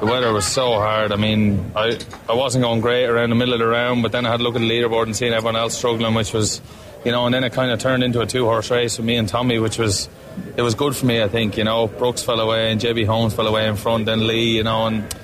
[0.00, 1.10] the weather was so hard.
[1.10, 4.26] I mean, I, I wasn't going great around the middle of the round, but then
[4.26, 6.60] I had a look at the leaderboard and seeing everyone else struggling, which was,
[7.04, 9.16] you know, and then it kind of turned into a two horse race with me
[9.16, 10.08] and Tommy, which was,
[10.56, 11.56] it was good for me, I think.
[11.56, 14.62] You know, Brooks fell away and JB Holmes fell away in front, then Lee, you
[14.62, 15.14] know, and,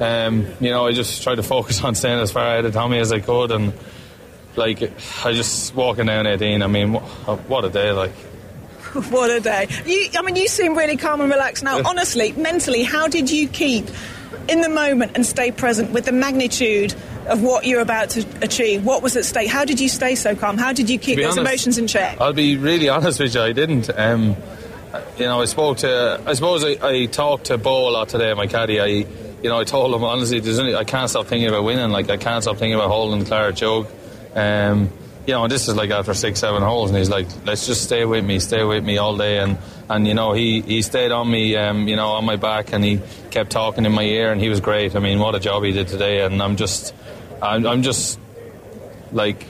[0.00, 2.98] um, you know, I just tried to focus on staying as far ahead of Tommy
[2.98, 3.72] as I could, and
[4.56, 4.82] like,
[5.24, 6.62] I just walking down 18.
[6.62, 8.12] I mean, what a day, like.
[9.10, 9.68] what a day.
[9.84, 11.82] You, I mean, you seem really calm and relaxed now.
[11.84, 13.86] Honestly, mentally, how did you keep
[14.48, 16.94] in the moment and stay present with the magnitude
[17.28, 18.84] of what you're about to achieve?
[18.84, 19.48] What was at stake?
[19.48, 20.56] How did you stay so calm?
[20.56, 22.20] How did you keep those honest, emotions in check?
[22.20, 23.90] I'll be really honest with you, I didn't.
[23.90, 24.36] Um,
[25.18, 28.32] you know, I spoke to, I suppose I, I, talked to Bo a lot today,
[28.34, 28.80] my caddy.
[28.80, 31.90] I, you know, I told him honestly, there's only, I can't stop thinking about winning.
[31.90, 33.88] Like, I can't stop thinking about holding Claret Jug.
[34.34, 34.90] Um,
[35.26, 38.04] you know, this is like after six, seven holes, and he's like, let's just stay
[38.04, 39.38] with me, stay with me all day.
[39.38, 39.58] And,
[39.90, 42.84] and you know, he, he stayed on me, um, you know, on my back, and
[42.84, 43.00] he
[43.30, 44.94] kept talking in my ear, and he was great.
[44.94, 46.24] I mean, what a job he did today.
[46.24, 46.94] And I'm just,
[47.42, 48.20] I'm, I'm just,
[49.12, 49.46] like,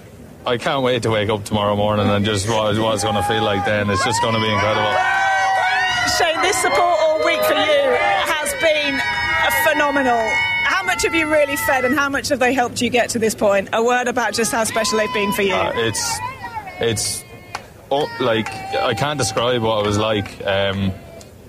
[0.47, 3.23] I can't wait to wake up tomorrow morning and just what, what it's going to
[3.25, 3.91] feel like then.
[3.91, 4.95] It's just going to be incredible.
[6.17, 7.83] Shane, this support all week for you
[8.31, 9.01] has been
[9.65, 10.56] phenomenal
[10.87, 13.35] much have you really fed, and how much have they helped you get to this
[13.35, 13.69] point?
[13.73, 15.55] A word about just how special they've been for you.
[15.55, 16.19] Uh, it's,
[16.81, 17.25] it's,
[17.91, 20.47] oh, like I can't describe what it was like.
[20.47, 20.93] Um,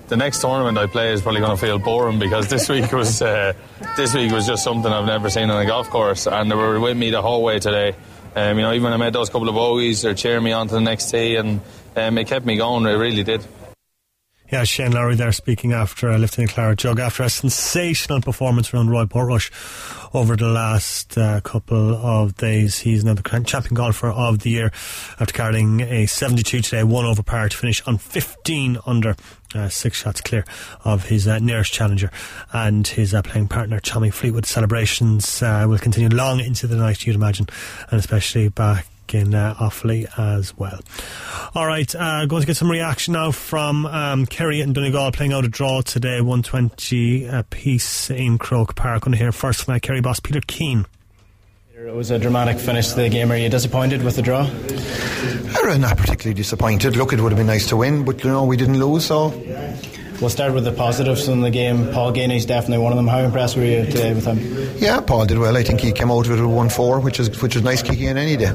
[0.08, 3.22] the next tournament I play is probably going to feel boring because this week was
[3.22, 3.52] uh,
[3.96, 6.80] this week was just something I've never seen on a golf course, and they were
[6.80, 7.94] with me the whole way today.
[8.36, 10.68] Um, you know, even when I made those couple of bogeys, they're cheering me on
[10.68, 11.60] to the next tee, and
[11.96, 12.86] um, it kept me going.
[12.86, 13.44] It really did.
[14.50, 18.88] Yeah, Shane Lowry there speaking after uh, lifting Claret Jug after a sensational performance around
[18.88, 19.50] Royal Portrush
[20.14, 22.78] over the last uh, couple of days.
[22.78, 24.72] He's now the champion golfer of the year
[25.20, 29.16] after carrying a 72 today, one over par to finish on 15 under.
[29.54, 30.44] Uh, six shots clear
[30.84, 32.10] of his uh, nearest challenger
[32.52, 34.44] and his uh, playing partner Tommy Fleetwood.
[34.44, 37.46] Celebrations uh, will continue long into the night, you'd imagine,
[37.90, 40.80] and especially back in uh, Offaly as well.
[41.54, 45.32] All right, uh, going to get some reaction now from um, Kerry and Donegal playing
[45.32, 49.02] out a draw today, 120 a piece in Croke Park.
[49.02, 50.86] Going to hear first from uh, Kerry boss Peter Keane.
[51.74, 53.30] It was a dramatic finish to the game.
[53.30, 54.50] Are you disappointed with the draw?
[55.70, 56.96] I'm not particularly disappointed.
[56.96, 59.30] Look, it would have been nice to win, but you know we didn't lose, so
[60.20, 61.92] We'll start with the positives in the game.
[61.92, 63.06] Paul is definitely one of them.
[63.06, 64.76] How impressed were you today with him?
[64.78, 65.56] Yeah, Paul did well.
[65.56, 67.82] I think he came out of it with a one-four, which is which is nice
[67.82, 68.52] kicking in any day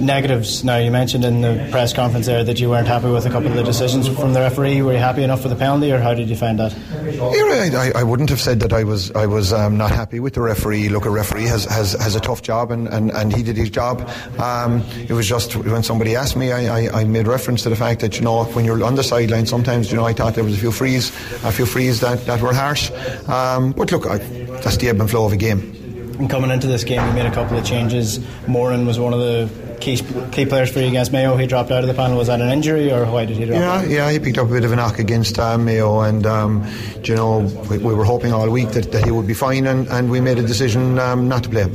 [0.00, 0.64] negatives.
[0.64, 3.48] Now, you mentioned in the press conference there that you weren't happy with a couple
[3.48, 4.82] of the decisions from the referee.
[4.82, 6.72] Were you happy enough with the penalty, or how did you find that?
[7.02, 10.34] Yeah, I, I wouldn't have said that I was I was um, not happy with
[10.34, 10.88] the referee.
[10.88, 13.70] Look, a referee has, has, has a tough job, and, and, and he did his
[13.70, 14.08] job.
[14.38, 17.76] Um, it was just when somebody asked me, I, I, I, made reference to the
[17.76, 20.44] fact that you know when you're on the sideline, sometimes you know I thought there
[20.44, 21.08] was a few frees,
[21.44, 22.90] a few frees that, that were harsh.
[23.28, 25.76] Um, but look, I, that's the ebb and flow of a game.
[26.18, 28.20] And coming into this game, we made a couple of changes.
[28.46, 29.96] Moran was one of the key,
[30.32, 31.36] key players for you against Mayo.
[31.36, 32.16] He dropped out of the panel.
[32.18, 33.88] Was that an injury or why did he drop Yeah, out?
[33.88, 36.66] yeah, yeah he picked up a bit of a knock against uh, Mayo, and um,
[37.04, 37.38] you know
[37.70, 40.20] we, we were hoping all week that, that he would be fine, and, and we
[40.20, 41.74] made a decision um, not to play him.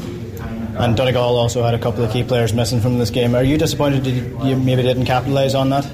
[0.77, 3.33] And Donegal also had a couple of key players missing from this game.
[3.33, 5.85] Are you disappointed that you you maybe didn't capitalise on that?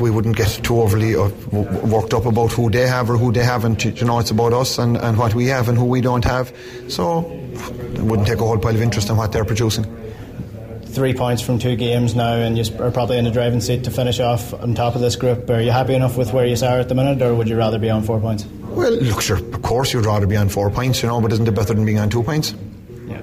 [0.00, 3.42] We wouldn't get too overly uh, worked up about who they have or who they
[3.42, 3.84] haven't.
[3.84, 6.52] You know, it's about us and, and what we have and who we don't have.
[6.86, 7.28] So
[7.94, 9.84] it wouldn't take a whole pile of interest in what they're producing.
[10.88, 13.90] Three points from two games now, and you are probably in the driving seat to
[13.90, 15.48] finish off on top of this group.
[15.50, 17.78] Are you happy enough with where you are at the minute, or would you rather
[17.78, 18.46] be on four points?
[18.70, 21.46] Well, look, sure, of course you'd rather be on four points, you know, but isn't
[21.46, 22.54] it better than being on two points?
[23.06, 23.22] Yeah.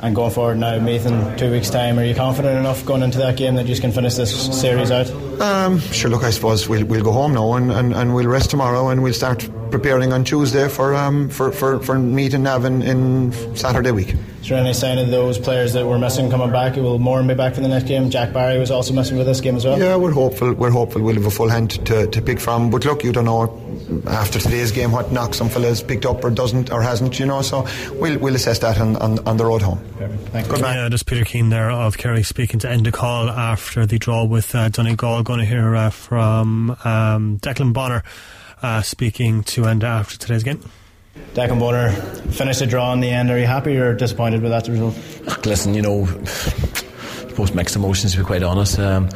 [0.00, 3.18] And going forward now, Meath in two weeks' time, are you confident enough going into
[3.18, 5.08] that game that you can finish this series out?
[5.40, 8.50] Um, sure, look, I suppose we'll, we'll go home now and, and, and we'll rest
[8.50, 12.82] tomorrow and we'll start preparing on Tuesday for um, for, for, for Meath and Navan
[12.82, 14.14] in Saturday week.
[14.40, 16.76] Is there any sign of those players that were missing coming back?
[16.76, 18.08] It will Moran be back for the next game?
[18.08, 19.78] Jack Barry was also missing for this game as well.
[19.78, 20.54] Yeah, we're hopeful.
[20.54, 22.70] We're hopeful we'll have a full hand to, to pick from.
[22.70, 23.68] But look, you don't know
[24.06, 27.42] after today's game what knock some fellas picked up or doesn't or hasn't, you know.
[27.42, 29.80] So we'll we'll assess that on, on, on the road home.
[29.98, 30.76] Thank Good man.
[30.76, 34.24] Yeah, just Peter Keane there of Kerry speaking to end the call after the draw
[34.24, 35.24] with uh, Donegal.
[35.24, 38.02] Going to hear uh, from um, Declan Bonner
[38.62, 40.60] uh, speaking to end after today's game.
[41.34, 41.90] Declan Bonner
[42.30, 43.30] finished the draw in the end.
[43.30, 44.96] Are you happy or disappointed with that result?
[45.46, 46.06] Listen, you know,
[47.38, 48.78] supposed mixed emotions to be quite honest.
[48.78, 49.08] Um,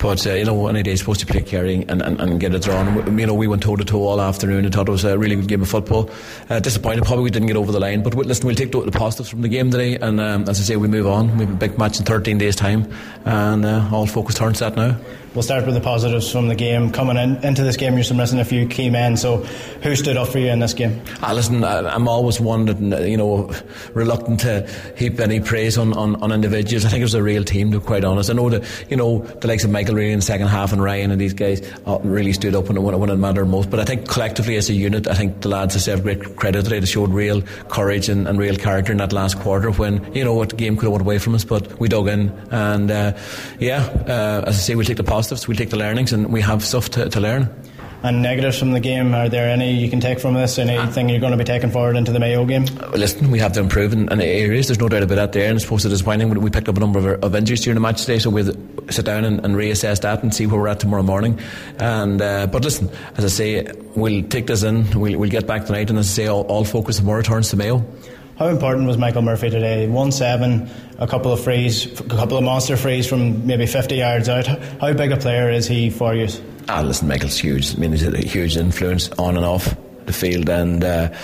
[0.00, 2.62] but uh, you know, any day supposed to play Kerry and, and, and get it
[2.62, 3.18] drawn.
[3.18, 4.64] You know, we went toe to toe all afternoon.
[4.64, 6.10] I thought it was a really good game of football.
[6.48, 8.02] Uh, disappointed, probably we didn't get over the line.
[8.02, 10.62] But listen, we'll take the, the positives from the game today, and um, as I
[10.62, 11.36] say, we move on.
[11.36, 12.90] We have a big match in 13 days' time,
[13.26, 14.96] and uh, all focus turns that now.
[15.32, 16.90] We'll start with the positives from the game.
[16.90, 19.16] Coming in, into this game, you're missing a few key men.
[19.16, 19.36] So,
[19.82, 21.00] who stood up for you in this game?
[21.22, 23.52] Ah, listen, I, I'm always that you know
[23.94, 26.84] reluctant to heap any praise on, on, on individuals.
[26.84, 28.28] I think it was a real team, to be quite honest.
[28.28, 30.82] I know that you know the likes of Michael Reilly in the second half and
[30.82, 33.70] Ryan and these guys uh, really stood up when when it mattered most.
[33.70, 36.80] But I think collectively as a unit, I think the lads deserve great credit today.
[36.80, 40.34] They showed real courage and, and real character in that last quarter when you know
[40.34, 42.30] what game could have went away from us, but we dug in.
[42.50, 43.16] And uh,
[43.60, 46.40] yeah, uh, as I say, we'll take the positives, we'll take the learnings, and we
[46.40, 47.48] have stuff to, to learn.
[48.02, 50.58] And negatives from the game, are there any you can take from this?
[50.58, 52.64] Anything you're going to be taking forward into the Mayo game?
[52.94, 54.68] Listen, we have to improve in, in areas.
[54.68, 55.50] There's no doubt about that there.
[55.50, 56.30] And I suppose it is disappointing.
[56.30, 58.54] We picked up a number of, of injuries during the match today, so we'll
[58.88, 61.38] sit down and, and, reassess that and see where we're at tomorrow morning.
[61.78, 65.66] And uh, But listen, as I say, we'll take this in, we'll, we'll get back
[65.66, 67.84] tonight, and as I say, all, all focus tomorrow returns to Mayo.
[68.40, 69.86] How important was Michael Murphy today?
[69.86, 74.30] One seven, a couple of frees, a couple of monster frees from maybe 50 yards
[74.30, 74.46] out.
[74.46, 76.26] How big a player is he for you?
[76.66, 77.76] Ah, listen, Michael's huge.
[77.76, 79.76] I mean, he's a huge influence on and off
[80.06, 81.14] the field, and uh,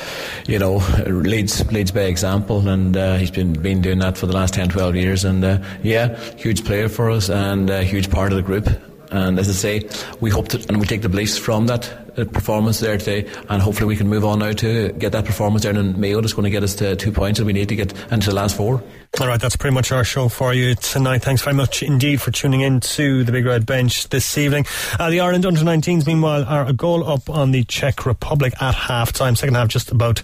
[0.46, 4.34] you know, leads leads by example, and uh, he's been been doing that for the
[4.34, 8.30] last 10, 12 years, and uh, yeah, huge player for us, and a huge part
[8.30, 8.68] of the group.
[9.10, 9.88] And as I say,
[10.20, 13.86] we hope to, and we take the beliefs from that performance there today, and hopefully
[13.86, 16.20] we can move on now to get that performance down in Mayo.
[16.20, 18.36] That's going to get us to two points that we need to get into the
[18.36, 18.82] last four.
[19.20, 21.22] All right, that's pretty much our show for you tonight.
[21.22, 24.66] Thanks very much indeed for tuning in to the Big Red Bench this evening.
[24.98, 28.74] Uh, the Ireland under 19s, meanwhile, are a goal up on the Czech Republic at
[28.74, 29.34] half time.
[29.34, 30.20] Second half just about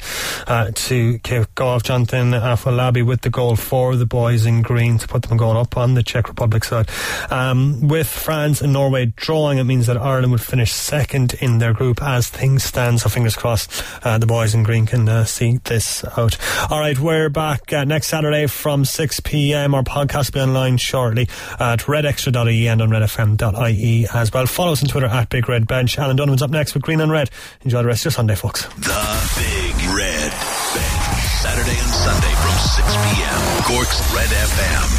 [0.46, 1.84] uh, to kick off.
[1.84, 5.56] Jonathan Afolabi with the goal for the boys in green to put them a goal
[5.56, 6.90] up on the Czech Republic side.
[7.30, 11.72] Um, with France and Norway drawing, it means that Ireland would finish second in their
[11.72, 13.00] group as things stand.
[13.00, 16.36] So fingers crossed uh, the boys in green can uh, see this out.
[16.70, 18.46] All right, we're back uh, next Saturday
[18.82, 19.76] from 6 p.m.
[19.76, 21.28] Our podcast will be online shortly
[21.60, 24.46] at redextra.ie and on redfm.ie as well.
[24.46, 25.98] Follow us on Twitter at Big Red Bench.
[25.98, 27.30] Alan up next with Green and Red.
[27.62, 28.66] Enjoy the rest of your Sunday, folks.
[28.66, 28.74] The
[29.38, 31.22] Big Red Bench.
[31.42, 33.62] Saturday and Sunday from 6 p.m.
[33.62, 34.92] Cork's Red FM.